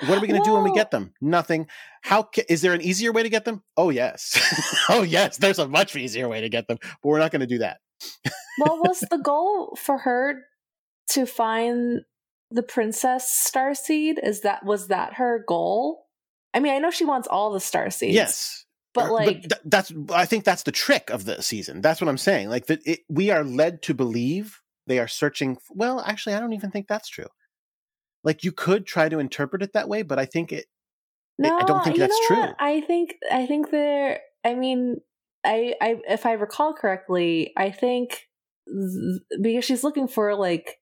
[0.02, 1.14] What are we going to do when we get them?
[1.22, 1.68] Nothing.
[2.02, 3.64] How ca- is there an easier way to get them?
[3.78, 4.38] Oh yes,
[4.90, 5.38] oh yes.
[5.38, 7.78] There's a much easier way to get them, but we're not going to do that.
[8.60, 10.44] well, was the goal for her
[11.12, 12.02] to find
[12.52, 14.20] the princess star seed?
[14.22, 16.08] Is that was that her goal?
[16.54, 18.16] I mean, I know she wants all the star seeds.
[18.16, 18.66] Yes.
[18.94, 21.82] But uh, like th- that's I think that's the trick of the season.
[21.82, 22.50] That's what I'm saying.
[22.50, 26.54] Like that it, we are led to believe they are searching well, actually I don't
[26.54, 27.28] even think that's true.
[28.24, 30.66] Like you could try to interpret it that way, but I think it
[31.38, 32.38] no, I don't think that's true.
[32.38, 32.56] what?
[32.60, 34.98] I think I think they're I mean,
[35.46, 38.28] I I if I recall correctly, I think
[38.68, 40.80] th- because she's looking for like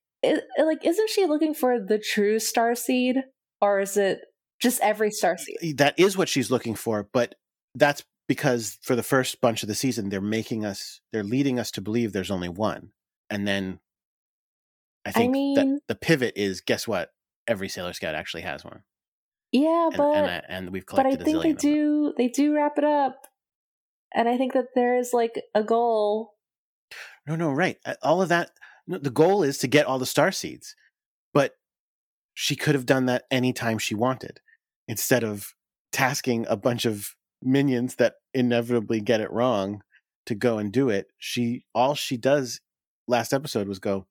[0.57, 3.17] i like isn't she looking for the true star seed
[3.61, 4.19] or is it
[4.61, 5.78] just every star seed?
[5.78, 7.36] that is what she's looking for, but
[7.76, 11.71] that's because for the first bunch of the season they're making us they're leading us
[11.71, 12.89] to believe there's only one.
[13.30, 13.80] And then
[15.05, 17.11] I think mean- that the pivot is guess what?
[17.47, 18.82] Every Sailor Scout actually has one.
[19.51, 21.19] Yeah, And but and, I, and we've collected.
[21.19, 23.28] but I think they do they do wrap it up.
[24.13, 26.34] And I think that there is like a goal.
[27.28, 27.78] No, no, right.
[27.86, 28.51] Uh, All of that.
[28.88, 30.75] No, the goal is to get all the star seeds,
[31.33, 31.53] but
[32.33, 34.39] she could have done that anytime she wanted,
[34.88, 35.53] instead of
[35.91, 39.81] tasking a bunch of minions that inevitably get it wrong
[40.25, 41.07] to go and do it.
[41.17, 42.59] She all she does
[43.07, 44.07] last episode was go,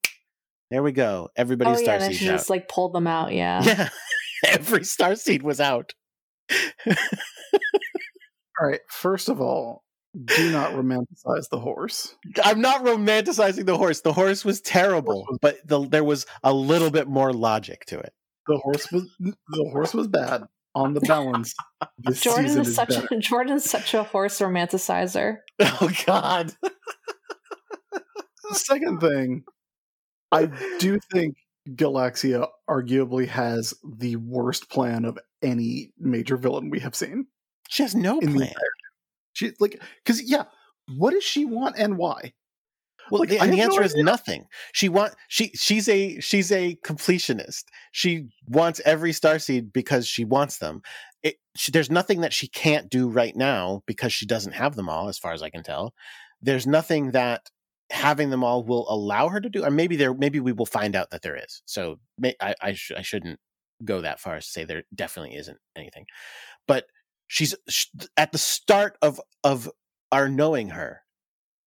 [0.71, 2.93] "There we go, everybody's oh yeah, star and then seeds she out." just like pulled
[2.93, 3.61] them out, yeah.
[3.63, 3.89] yeah,
[4.47, 5.93] every star seed was out.
[8.59, 8.81] All right.
[8.89, 9.83] First of all,
[10.23, 12.15] do not romanticize the horse.
[12.43, 14.01] I'm not romanticizing the horse.
[14.01, 17.99] The horse was terrible, was- but the, there was a little bit more logic to
[17.99, 18.13] it.
[18.47, 20.43] The horse was the horse was bad
[20.75, 21.53] on the balance.
[21.97, 23.07] This Jordan season is is such better.
[23.11, 25.37] a Jordan's such a horse romanticizer.
[25.59, 26.53] Oh God!
[27.91, 29.43] The second thing,
[30.31, 30.45] I
[30.79, 31.35] do think
[31.69, 37.25] Galaxia arguably has the worst plan of any major villain we have seen.
[37.69, 38.53] She has no In the plan.
[39.35, 40.45] She like because yeah,
[40.97, 42.33] what does she want and why?
[43.11, 44.47] Well, like, the, and the no answer is nothing.
[44.73, 47.65] She want she she's a she's a completionist.
[47.91, 50.81] She wants every starseed because she wants them.
[51.21, 54.89] It, she, there's nothing that she can't do right now because she doesn't have them
[54.89, 55.93] all, as far as I can tell.
[56.41, 57.49] There's nothing that
[57.91, 59.63] having them all will allow her to do.
[59.63, 61.61] Or maybe there, maybe we will find out that there is.
[61.65, 63.39] So may, I I, sh- I shouldn't
[63.83, 66.05] go that far as to say there definitely isn't anything.
[66.67, 66.85] But
[67.27, 69.69] she's sh- at the start of of
[70.11, 71.01] our knowing her.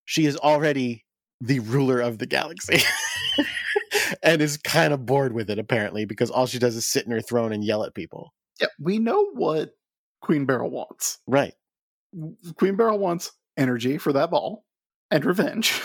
[0.05, 1.05] She is already
[1.41, 2.83] the ruler of the galaxy
[4.23, 7.13] and is kind of bored with it apparently because all she does is sit in
[7.13, 9.71] her throne and yell at people Yeah, we know what
[10.21, 11.19] Queen Beryl wants.
[11.29, 11.55] right
[12.57, 14.65] Queen Beryl wants energy for that ball
[15.11, 15.81] and revenge.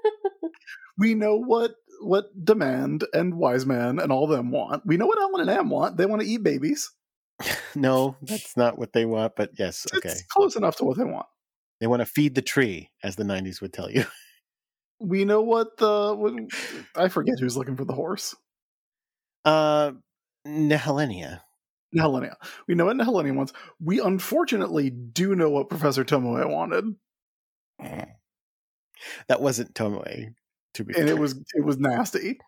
[0.98, 4.82] we know what what Demande and Wiseman and all them want.
[4.86, 5.96] We know what Alan and Ann want.
[5.96, 6.90] They want to eat babies.
[7.74, 11.04] no that's not what they want but yes okay It's close enough to what they
[11.04, 11.26] want.
[11.80, 14.04] they want to feed the tree as the 90s would tell you
[14.98, 16.32] We know what the what,
[16.94, 18.34] I forget who's looking for the horse.
[19.44, 19.92] uh
[20.46, 21.40] Nehelenia.
[21.94, 22.34] Helenia.
[22.66, 23.52] We know what Helenia wants.
[23.78, 26.84] We unfortunately do know what Professor Tomoe wanted,
[29.28, 30.34] that wasn't tomoe
[30.74, 32.38] to be and it was it was nasty.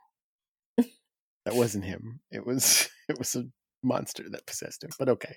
[0.79, 3.45] that wasn't him it was it was a
[3.89, 5.37] monster that possessed him but okay.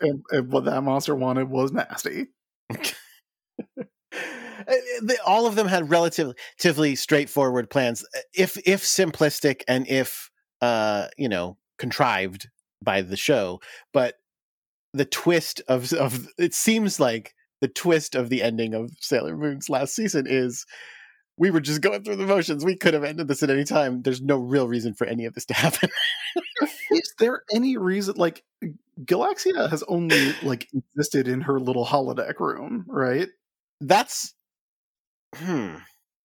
[0.00, 2.26] And, and what that monster wanted was nasty.
[5.02, 8.04] They- all of them had relatively straightforward plans.
[8.16, 12.48] Uh, if if simplistic and if uh you know contrived
[12.80, 13.60] by the show
[13.92, 14.14] but
[14.92, 19.68] the twist of of it seems like the twist of the ending of Sailor Moon's
[19.68, 20.64] last season is
[21.38, 24.02] we were just going through the motions we could have ended this at any time
[24.02, 25.88] there's no real reason for any of this to happen
[26.90, 28.44] Is there any reason like
[29.04, 33.28] Galaxia has only like existed in her little holodeck room, right?
[33.80, 34.34] that's
[35.34, 35.76] hmm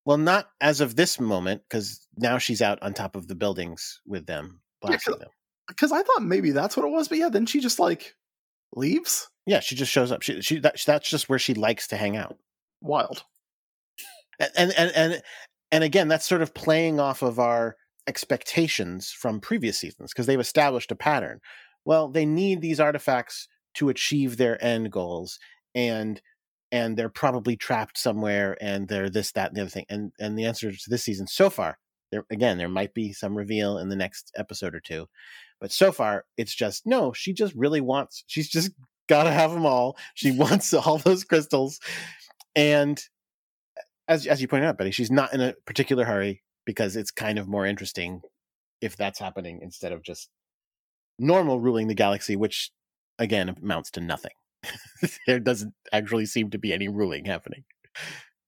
[0.06, 4.00] well not as of this moment because now she's out on top of the buildings
[4.06, 5.30] with them Yeah, blasting 'cause- them
[5.70, 8.16] Because I thought maybe that's what it was, but yeah, then she just like
[8.76, 9.28] leaves.
[9.46, 10.22] Yeah, she just shows up.
[10.22, 12.38] She she that, that's just where she likes to hang out.
[12.82, 13.24] Wild.
[14.40, 15.22] And and and
[15.70, 17.76] and, again, that's sort of playing off of our
[18.08, 21.40] expectations from previous seasons because they've established a pattern.
[21.84, 25.40] Well, they need these artifacts to achieve their end goals
[25.76, 26.22] and
[26.72, 29.86] and they're probably trapped somewhere and they're this that and the other thing.
[29.90, 31.78] And and the answer to this season so far,
[32.12, 35.08] there again, there might be some reveal in the next episode or two.
[35.60, 38.72] But so far, it's just no, she just really wants she's just
[39.08, 39.98] got to have them all.
[40.14, 41.80] She wants all those crystals,
[42.56, 43.02] and
[44.08, 47.40] as as you pointed out, Betty, she's not in a particular hurry because it's kind
[47.40, 48.22] of more interesting
[48.82, 50.30] if that's happening instead of just
[51.20, 52.72] normal ruling the galaxy, which
[53.20, 54.32] again amounts to nothing.
[55.28, 57.64] there doesn't actually seem to be any ruling happening.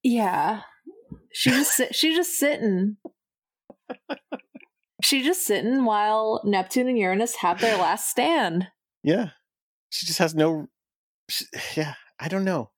[0.04, 0.62] Yeah.
[1.34, 2.98] She just she's just sitting.
[5.02, 8.68] She's just sitting while Neptune and Uranus have their last stand.
[9.04, 9.30] Yeah.
[9.90, 10.68] She just has no.
[11.30, 11.46] She,
[11.76, 12.72] yeah, I don't know.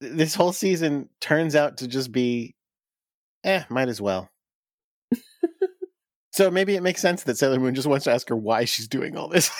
[0.00, 2.54] This whole season turns out to just be,
[3.44, 4.30] eh, might as well.
[6.32, 8.88] so maybe it makes sense that Sailor Moon just wants to ask her why she's
[8.88, 9.50] doing all this.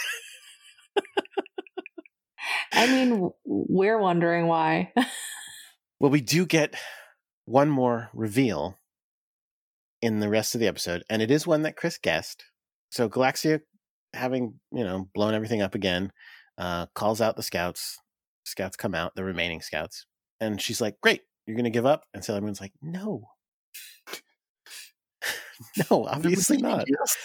[2.73, 4.93] I mean, we're wondering why.
[6.01, 6.75] well, we do get
[7.45, 8.79] one more reveal
[10.01, 12.45] in the rest of the episode, and it is one that Chris guessed.
[12.91, 13.61] So Galaxia,
[14.15, 16.13] having you know blown everything up again,
[16.59, 17.99] uh, calls out the scouts.
[18.45, 20.07] Scouts come out, the remaining scouts,
[20.41, 23.29] and she's like, "Great, you're gonna give up." And Sailor Moon's like, "No,
[25.91, 26.87] no, obviously not.
[26.89, 27.17] Yes.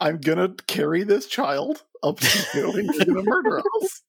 [0.00, 4.02] I'm gonna carry this child up to you, and you're gonna murder us."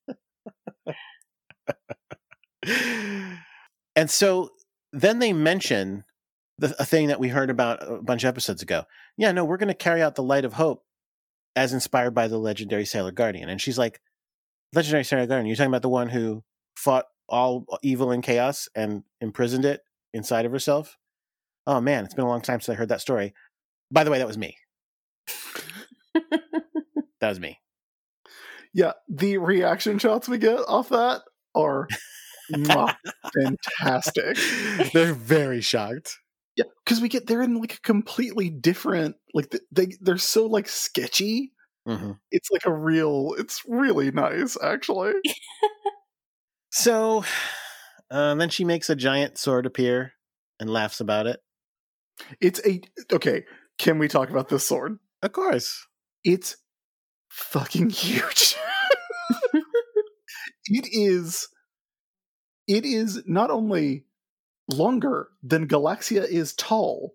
[3.96, 4.52] and so
[4.92, 6.04] then they mention
[6.58, 8.84] the, a thing that we heard about a bunch of episodes ago.
[9.18, 10.84] Yeah, no, we're going to carry out the light of hope
[11.56, 13.50] as inspired by the legendary Sailor Guardian.
[13.50, 14.02] And she's like,
[14.74, 16.44] Legendary Sailor Guardian, you're talking about the one who
[16.76, 19.82] fought all evil and chaos and imprisoned it
[20.14, 20.98] inside of herself?
[21.68, 23.34] Oh man, it's been a long time since I heard that story.
[23.92, 24.58] By the way, that was me.
[26.14, 27.60] that was me.
[28.74, 31.22] Yeah, the reaction shots we get off that
[31.56, 31.88] are
[33.34, 34.38] fantastic.
[34.94, 36.18] They're very shocked.
[36.56, 40.68] Yeah, because we get they're in like a completely different like they they're so like
[40.68, 41.54] sketchy.
[41.88, 42.12] Mm-hmm.
[42.32, 43.34] It's like a real.
[43.38, 45.14] It's really nice, actually.
[46.70, 47.24] so,
[48.12, 50.14] uh, then she makes a giant sword appear
[50.60, 51.40] and laughs about it.
[52.42, 52.82] It's a
[53.14, 53.46] okay.
[53.78, 55.00] Can we talk about this sword?
[55.22, 55.88] Of course.
[56.24, 56.58] It's
[57.30, 58.56] fucking huge.
[60.66, 61.48] it is.
[62.68, 64.06] It is not only
[64.68, 67.14] longer than Galaxia is tall,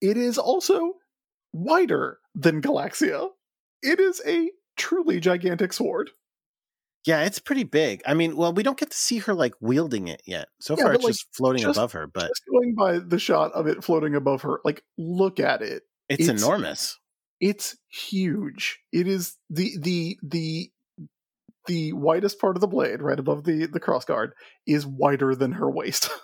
[0.00, 0.94] it is also
[1.52, 3.28] wider than Galaxia.
[3.82, 6.10] It is a truly gigantic sword.
[7.06, 8.02] Yeah, it's pretty big.
[8.06, 10.48] I mean, well, we don't get to see her like wielding it yet.
[10.60, 12.06] So yeah, far, it's like, just floating just, above her.
[12.06, 15.82] But just going by the shot of it floating above her, like look at it.
[16.08, 16.98] It's, it's enormous.
[17.40, 18.80] It's huge.
[18.92, 20.70] It is the the the
[21.66, 24.32] the widest part of the blade, right above the the crossguard,
[24.66, 26.10] is wider than her waist.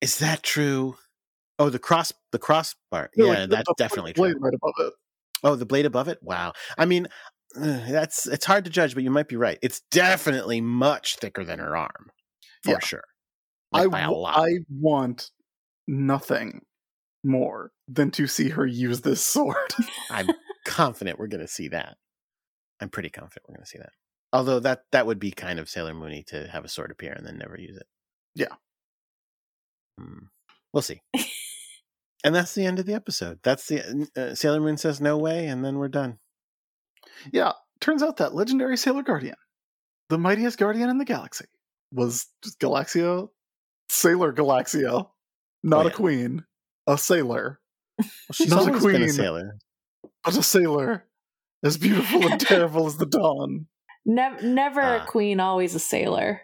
[0.00, 0.96] Is that true?
[1.60, 3.10] Oh, the cross, the crossbar.
[3.14, 4.40] Yeah, yeah like that's the, definitely blade true.
[4.40, 4.92] right above it.
[5.44, 6.18] Oh, the blade above it.
[6.22, 6.54] Wow.
[6.76, 7.06] I mean,
[7.56, 9.58] that's it's hard to judge, but you might be right.
[9.62, 12.10] It's definitely much thicker than her arm,
[12.62, 12.78] for yeah.
[12.80, 13.04] sure.
[13.72, 15.30] Like I I want
[15.86, 16.62] nothing
[17.24, 19.56] more than to see her use this sword.
[20.10, 20.28] I'm
[20.64, 21.96] confident we're going to see that.
[22.80, 23.92] I'm pretty confident we're going to see that.
[24.32, 27.26] Although that that would be kind of Sailor Mooney to have a sword appear and
[27.26, 27.86] then never use it.
[28.34, 28.54] Yeah.
[30.00, 30.26] Hmm.
[30.72, 31.02] We'll see.
[32.24, 33.40] and that's the end of the episode.
[33.42, 36.18] That's the uh, Sailor Moon says no way, and then we're done.
[37.30, 39.36] Yeah, turns out that legendary Sailor Guardian,
[40.08, 41.46] the mightiest guardian in the galaxy,
[41.92, 42.26] was
[42.60, 43.28] Galaxia,
[43.88, 45.08] Sailor Galaxia,
[45.62, 45.88] not oh, yeah.
[45.88, 46.44] a queen,
[46.86, 47.58] a sailor.
[47.98, 49.58] Well, she's not a queen, a sailor,
[50.24, 51.04] but a sailor,
[51.62, 53.66] as beautiful and terrible as the dawn.
[54.04, 55.06] Ne- never a ah.
[55.06, 56.40] queen, always a sailor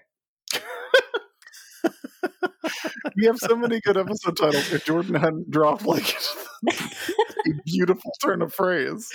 [3.18, 6.16] we have so many good episode titles if Jordan hadn't dropped like
[6.70, 9.10] a beautiful turn of phrase.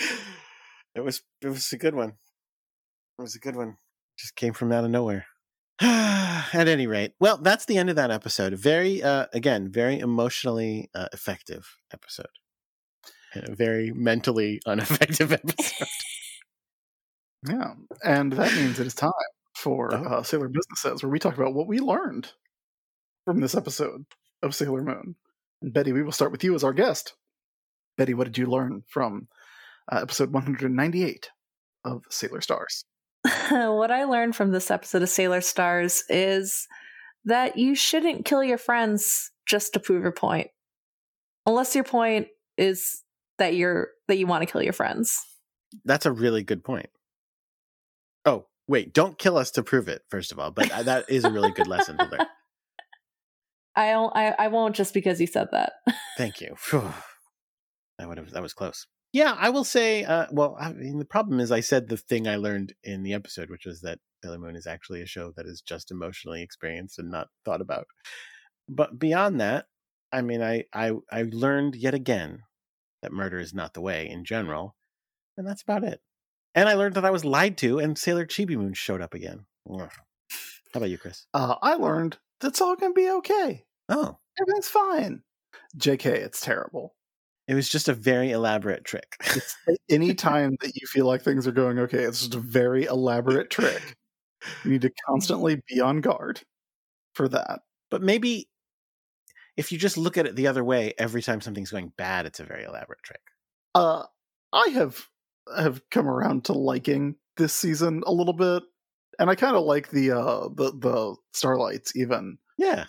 [0.96, 2.14] It was it was a good one.
[3.20, 3.78] It was a good one.
[4.18, 5.26] Just came from out of nowhere.
[5.82, 8.54] At any rate, well, that's the end of that episode.
[8.54, 12.28] Very, uh, again, very emotionally uh, effective episode,
[13.34, 15.88] and a very mentally ineffective episode.
[17.48, 17.74] yeah,
[18.04, 19.12] and that means it is time
[19.56, 20.04] for oh.
[20.04, 22.32] uh, Sailor Businesses, where we talk about what we learned
[23.26, 24.06] from this episode
[24.44, 25.16] of Sailor Moon.
[25.62, 27.16] And Betty, we will start with you as our guest.
[27.98, 29.28] Betty, what did you learn from
[29.92, 31.30] uh, episode 198
[31.86, 32.86] of Sailor Stars?
[33.50, 36.68] what I learned from this episode of Sailor Stars is
[37.26, 40.48] that you shouldn't kill your friends just to prove your point.
[41.46, 42.28] Unless your point
[42.58, 43.04] is
[43.38, 45.20] that you're that you want to kill your friends.
[45.86, 46.90] That's a really good point.
[48.26, 51.24] Oh, wait, don't kill us to prove it, first of all, but uh, that is
[51.24, 52.28] a really good lesson to learn.
[53.76, 54.16] I don't.
[54.16, 55.74] I, I won't just because you said that.
[56.18, 56.56] Thank you.
[56.72, 58.32] that would have.
[58.32, 58.86] That was close.
[59.14, 60.04] Yeah, I will say.
[60.04, 63.14] Uh, well, I mean, the problem is, I said the thing I learned in the
[63.14, 66.98] episode, which was that Sailor Moon is actually a show that is just emotionally experienced
[66.98, 67.86] and not thought about.
[68.68, 69.68] But beyond that,
[70.12, 72.40] I mean, I I I learned yet again
[73.04, 74.76] that murder is not the way in general,
[75.38, 76.02] and that's about it.
[76.56, 79.46] And I learned that I was lied to, and Sailor Chibi Moon showed up again.
[79.70, 81.28] How about you, Chris?
[81.36, 83.66] Uh, I learned that's all going to be okay.
[83.90, 85.22] Oh, everything's fine.
[85.78, 86.96] JK, it's terrible.
[87.48, 89.18] It was just a very elaborate trick.
[89.90, 93.50] Any time that you feel like things are going okay, it's just a very elaborate
[93.50, 93.98] trick.
[94.64, 96.42] You need to constantly be on guard
[97.16, 97.62] for that.
[97.92, 98.50] but maybe
[99.58, 102.40] if you just look at it the other way, every time something's going bad, it's
[102.40, 103.22] a very elaborate trick.
[103.76, 104.04] Uh
[104.52, 105.08] I have
[105.56, 108.64] have come around to liking this season a little bit.
[109.20, 112.86] And I kind of like the uh the the starlights even Yeah.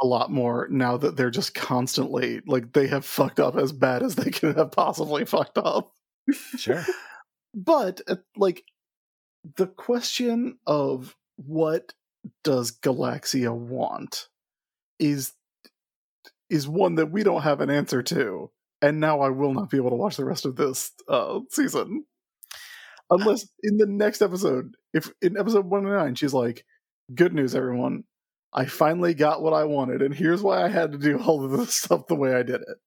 [0.00, 4.02] A lot more now that they're just constantly like they have fucked up as bad
[4.02, 5.92] as they could have possibly fucked up.
[6.56, 6.84] Sure.
[7.54, 8.64] But uh, like
[9.56, 11.92] the question of what
[12.44, 14.28] does Galaxia want
[14.98, 15.32] is
[16.48, 18.50] is one that we don't have an answer to.
[18.82, 22.04] And now I will not be able to watch the rest of this uh season.
[23.10, 26.64] Unless in the next episode, if in episode 109 she's like,
[27.14, 28.04] "Good news everyone.
[28.52, 31.52] I finally got what I wanted and here's why I had to do all of
[31.52, 32.78] this stuff the way I did it."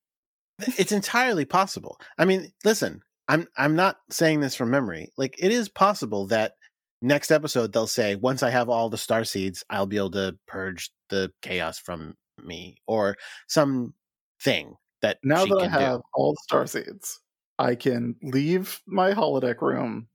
[0.78, 2.00] it's entirely possible.
[2.18, 5.12] I mean, listen, I'm I'm not saying this from memory.
[5.18, 6.54] Like it is possible that
[7.02, 10.38] next episode they'll say once I have all the star seeds, I'll be able to
[10.48, 13.94] purge the chaos from me or some
[14.42, 16.04] thing that now she that I have do.
[16.14, 17.20] all the star seeds,
[17.60, 20.08] I can leave my holodeck room,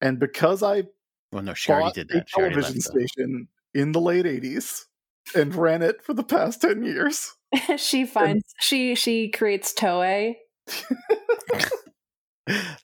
[0.00, 0.84] and because I
[1.32, 2.28] Well, no, she already did that.
[2.28, 4.84] Television station in the late '80s
[5.34, 7.34] and ran it for the past ten years,
[7.76, 10.34] she finds she she creates Toei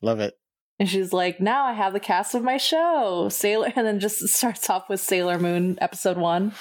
[0.02, 0.34] Love it.
[0.78, 4.26] and she's like, now I have the cast of my show, Sailor, and then just
[4.28, 6.52] starts off with Sailor Moon episode one.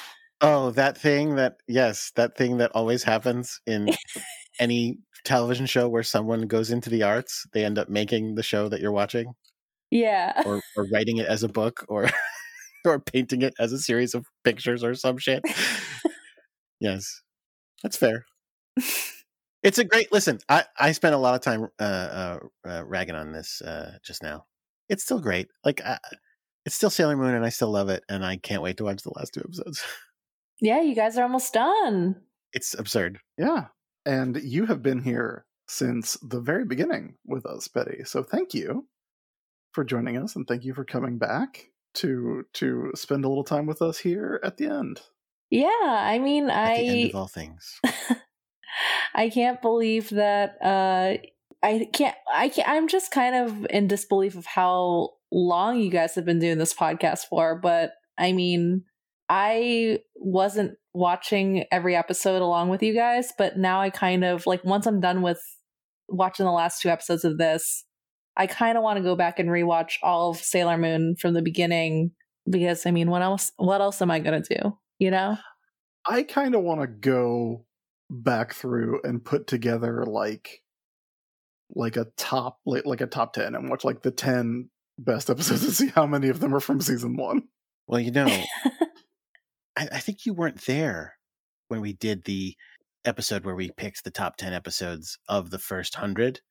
[0.41, 3.89] Oh, that thing that yes, that thing that always happens in
[4.59, 8.69] any television show where someone goes into the arts, they end up making the show
[8.69, 9.33] that you're watching.
[9.89, 10.41] Yeah.
[10.45, 12.09] or, or writing it as a book or
[12.85, 15.43] or painting it as a series of pictures or some shit.
[16.79, 17.21] yes,
[17.81, 18.25] that's fair.
[19.61, 20.39] It's a great listen.
[20.49, 24.21] I I spent a lot of time uh, uh, uh ragging on this uh just
[24.21, 24.45] now.
[24.89, 25.47] It's still great.
[25.63, 25.97] Like I,
[26.65, 29.03] it's still Sailor Moon, and I still love it, and I can't wait to watch
[29.03, 29.83] the last two episodes.
[30.61, 32.15] Yeah, you guys are almost done.
[32.53, 33.19] It's absurd.
[33.37, 33.65] yeah.
[34.05, 38.03] And you have been here since the very beginning with us, Betty.
[38.03, 38.87] So thank you
[39.71, 43.65] for joining us, and thank you for coming back to to spend a little time
[43.65, 45.01] with us here at the end.
[45.49, 47.79] Yeah, I mean, At the end I of all things.
[49.15, 51.17] I can't believe that uh
[51.63, 56.15] I can't I can't I'm just kind of in disbelief of how long you guys
[56.15, 58.83] have been doing this podcast for, but I mean,
[59.29, 64.63] I wasn't watching every episode along with you guys, but now I kind of like
[64.63, 65.41] once I'm done with
[66.07, 67.85] watching the last two episodes of this,
[68.35, 71.41] I kind of want to go back and rewatch all of Sailor Moon from the
[71.41, 72.11] beginning
[72.49, 75.37] because I mean, what else what else am I going to do, you know?
[76.05, 77.65] I kind of want to go
[78.09, 80.61] back through and put together like
[81.75, 85.63] like a top like, like a top 10 and watch like the 10 best episodes
[85.63, 87.43] and see how many of them are from season 1.
[87.87, 88.27] Well, you know,
[89.77, 91.15] I, I think you weren't there
[91.67, 92.55] when we did the
[93.05, 96.41] episode where we picked the top ten episodes of the first hundred.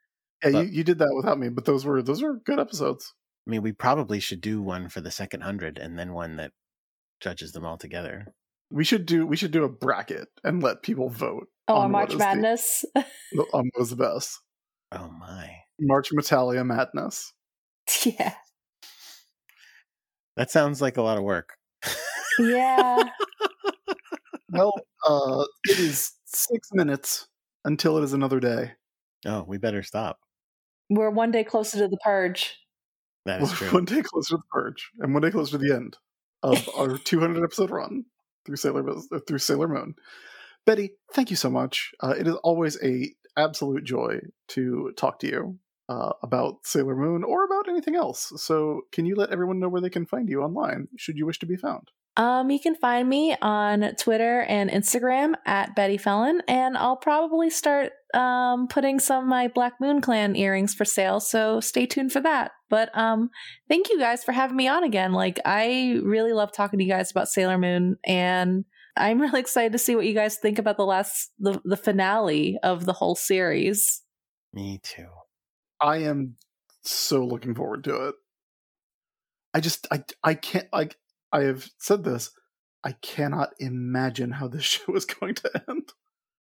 [0.43, 3.15] Yeah, But- you, you did that without me, but those were those were good episodes.
[3.47, 6.53] I mean, we probably should do one for the second hundred and then one that
[7.21, 8.27] judges them all together.
[8.71, 11.99] We should do we should do a bracket and let people vote Oh, on what
[11.99, 12.85] March is the- Madness.
[12.97, 13.05] on
[13.73, 14.39] what was the best.
[14.93, 15.51] Oh my,
[15.81, 17.33] March Metalia Madness.
[18.05, 18.35] yeah.
[20.37, 21.55] that sounds like a lot of work.
[22.39, 23.03] Yeah.
[24.55, 24.75] Well,
[25.09, 27.27] uh, it is six minutes
[27.65, 28.73] until it is another day.
[29.25, 30.19] Oh, we better stop.
[30.95, 32.59] We're one day closer to the purge.
[33.25, 33.73] That is We're true.
[33.73, 35.97] one day closer to the purge, and one day closer to the end
[36.43, 38.05] of our 200 episode run
[38.45, 39.95] through Sailor uh, through Sailor Moon.
[40.67, 41.93] Betty, thank you so much.
[42.01, 45.59] Uh, it is always a absolute joy to talk to you
[45.89, 48.33] uh, about Sailor Moon or about anything else.
[48.37, 51.39] So, can you let everyone know where they can find you online, should you wish
[51.41, 51.91] to be found?
[52.17, 57.49] Um, you can find me on Twitter and Instagram at Betty Felon, and I'll probably
[57.49, 61.21] start um putting some of my Black Moon Clan earrings for sale.
[61.21, 62.53] So stay tuned for that.
[62.69, 63.31] But um,
[63.69, 65.13] thank you guys for having me on again.
[65.13, 68.67] Like I really love talking to you guys about Sailor Moon, and
[68.97, 72.59] I'm really excited to see what you guys think about the last the the finale
[72.63, 74.03] of the whole series.
[74.53, 75.09] Me too.
[75.81, 76.37] I am
[76.83, 78.15] so looking forward to it.
[79.55, 80.97] I just I I can't like
[81.33, 82.31] I have said this.
[82.85, 85.93] I cannot imagine how this show is going to end.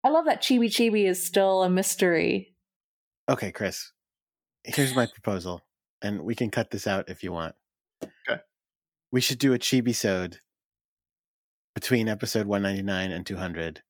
[0.03, 2.55] I love that Chibi Chibi is still a mystery.
[3.29, 3.93] Okay, Chris.
[4.65, 5.63] Here's my proposal,
[6.03, 7.55] and we can cut this out if you want.
[8.03, 8.41] Okay.
[9.13, 10.39] We should do a chibi-sode
[11.75, 13.83] between episode 199 and 200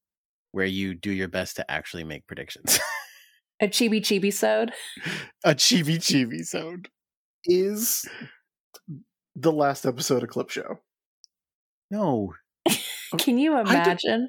[0.52, 2.78] where you do your best to actually make predictions.
[3.62, 4.72] A chibi chibi sode.
[5.44, 6.88] A chibi chibi sode.
[7.44, 8.08] is
[9.36, 10.80] the last episode of Clip Show.
[11.90, 12.34] No.
[13.18, 14.28] Can you imagine?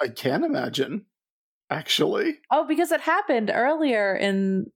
[0.00, 1.06] I can imagine,
[1.70, 2.38] actually.
[2.50, 4.66] Oh, because it happened earlier in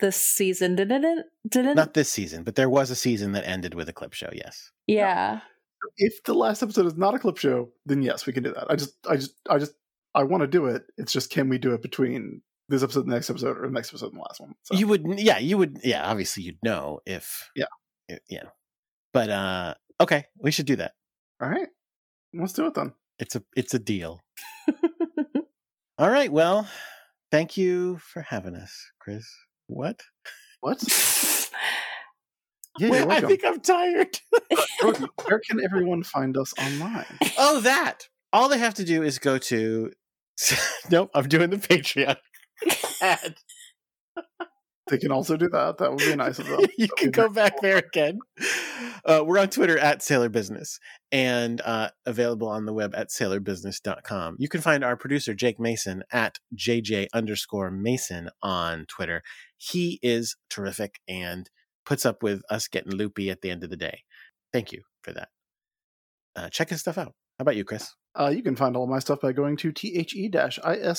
[0.00, 1.26] this season, didn't it?
[1.48, 4.28] Didn't Not this season, but there was a season that ended with a clip show,
[4.32, 4.72] yes.
[4.86, 5.40] yeah.
[5.96, 8.68] If the last episode is not a Clip Show, then yes, we can do that.
[8.68, 9.74] I just, I just, I just,
[10.12, 10.82] I want to do it.
[10.96, 13.72] It's just, can we do it between this episode, and the next episode, or the
[13.72, 14.54] next episode and the last one?
[14.64, 17.66] So, You would yeah, you would yeah, obviously you'd know if Yeah.
[18.10, 18.42] i- yeah.
[19.12, 20.94] But uh okay, we should do that.
[21.40, 21.68] All right,
[22.34, 22.92] let's do it then.
[23.18, 24.20] It's a it's a deal.
[25.98, 26.68] All right, well,
[27.32, 29.26] thank you for having us, Chris.
[29.66, 30.02] What?
[30.60, 30.82] What?
[32.80, 34.20] Yeah, Wait, I think I'm tired.
[35.26, 37.06] Where can everyone find us online?
[37.36, 38.06] oh, that.
[38.32, 39.90] All they have to do is go to
[40.88, 42.16] Nope, I'm doing the Patreon.
[43.02, 43.34] ad.
[44.88, 45.78] They can also do that.
[45.78, 46.60] That would be nice of them.
[46.78, 47.62] you That can go back cool.
[47.62, 48.20] there again.
[49.08, 50.78] Uh, we're on Twitter at Sailor Business
[51.10, 54.36] and uh, available on the web at sailorbusiness.com.
[54.38, 59.22] You can find our producer, Jake Mason, at JJ underscore Mason on Twitter.
[59.56, 61.48] He is terrific and
[61.86, 64.02] puts up with us getting loopy at the end of the day.
[64.52, 65.30] Thank you for that.
[66.36, 67.14] Uh, check his stuff out.
[67.38, 67.94] How about you, Chris?
[68.14, 70.92] Uh, you can find all of my stuff by going to the-isb.com.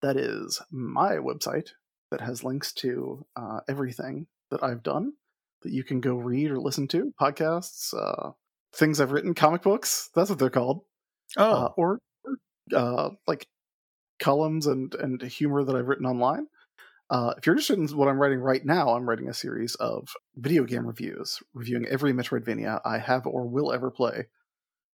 [0.00, 1.72] That is my website
[2.10, 5.12] that has links to uh, everything that I've done
[5.62, 8.30] that you can go read or listen to, podcasts, uh,
[8.74, 10.10] things I've written, comic books.
[10.14, 10.80] That's what they're called,
[11.36, 12.36] Oh, uh, or or,
[12.74, 13.46] uh, like
[14.20, 16.46] columns and and humor that I've written online.
[17.10, 20.08] Uh, if you're interested in what I'm writing right now, I'm writing a series of
[20.36, 24.28] video game reviews, reviewing every Metroidvania I have or will ever play.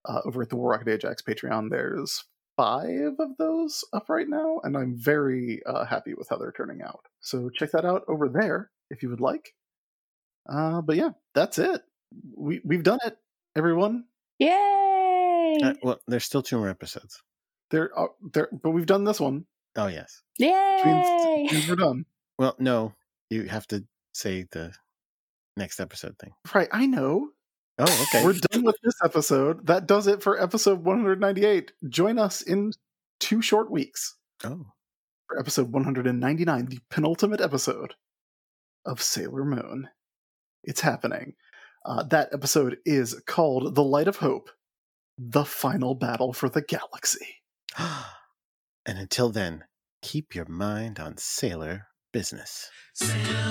[0.04, 2.24] Uh, over at the War Rocket Ajax Patreon, there's
[2.56, 6.82] five of those up right now, and I'm very uh, happy with how they're turning
[6.82, 7.00] out.
[7.20, 9.52] So check that out over there if you would like.
[10.48, 11.82] Uh, but yeah, that's it.
[12.36, 13.16] We we've done it,
[13.56, 14.04] everyone.
[14.38, 15.58] Yay!
[15.62, 17.22] uh, well, there's still two more episodes.
[17.70, 19.44] There, are, there, but we've done this one.
[19.76, 20.22] Oh, yes.
[20.38, 21.48] Which means, Yay!
[21.52, 22.04] means we're done.
[22.38, 22.94] Well, no,
[23.30, 23.84] you have to
[24.14, 24.72] say the
[25.56, 26.30] next episode thing.
[26.54, 27.30] Right, I know.
[27.80, 28.24] Oh, okay.
[28.24, 29.66] We're done with this episode.
[29.66, 31.72] That does it for episode 198.
[31.88, 32.70] Join us in
[33.18, 34.14] two short weeks
[34.44, 34.66] oh.
[35.26, 37.94] for episode 199, the penultimate episode
[38.86, 39.88] of Sailor Moon.
[40.64, 41.34] It's happening.
[41.84, 44.50] Uh, that episode is called The Light of Hope
[45.16, 47.36] The Final Battle for the Galaxy.
[47.78, 49.64] and until then,
[50.02, 52.70] keep your mind on sailor business.
[52.94, 53.48] Sailor.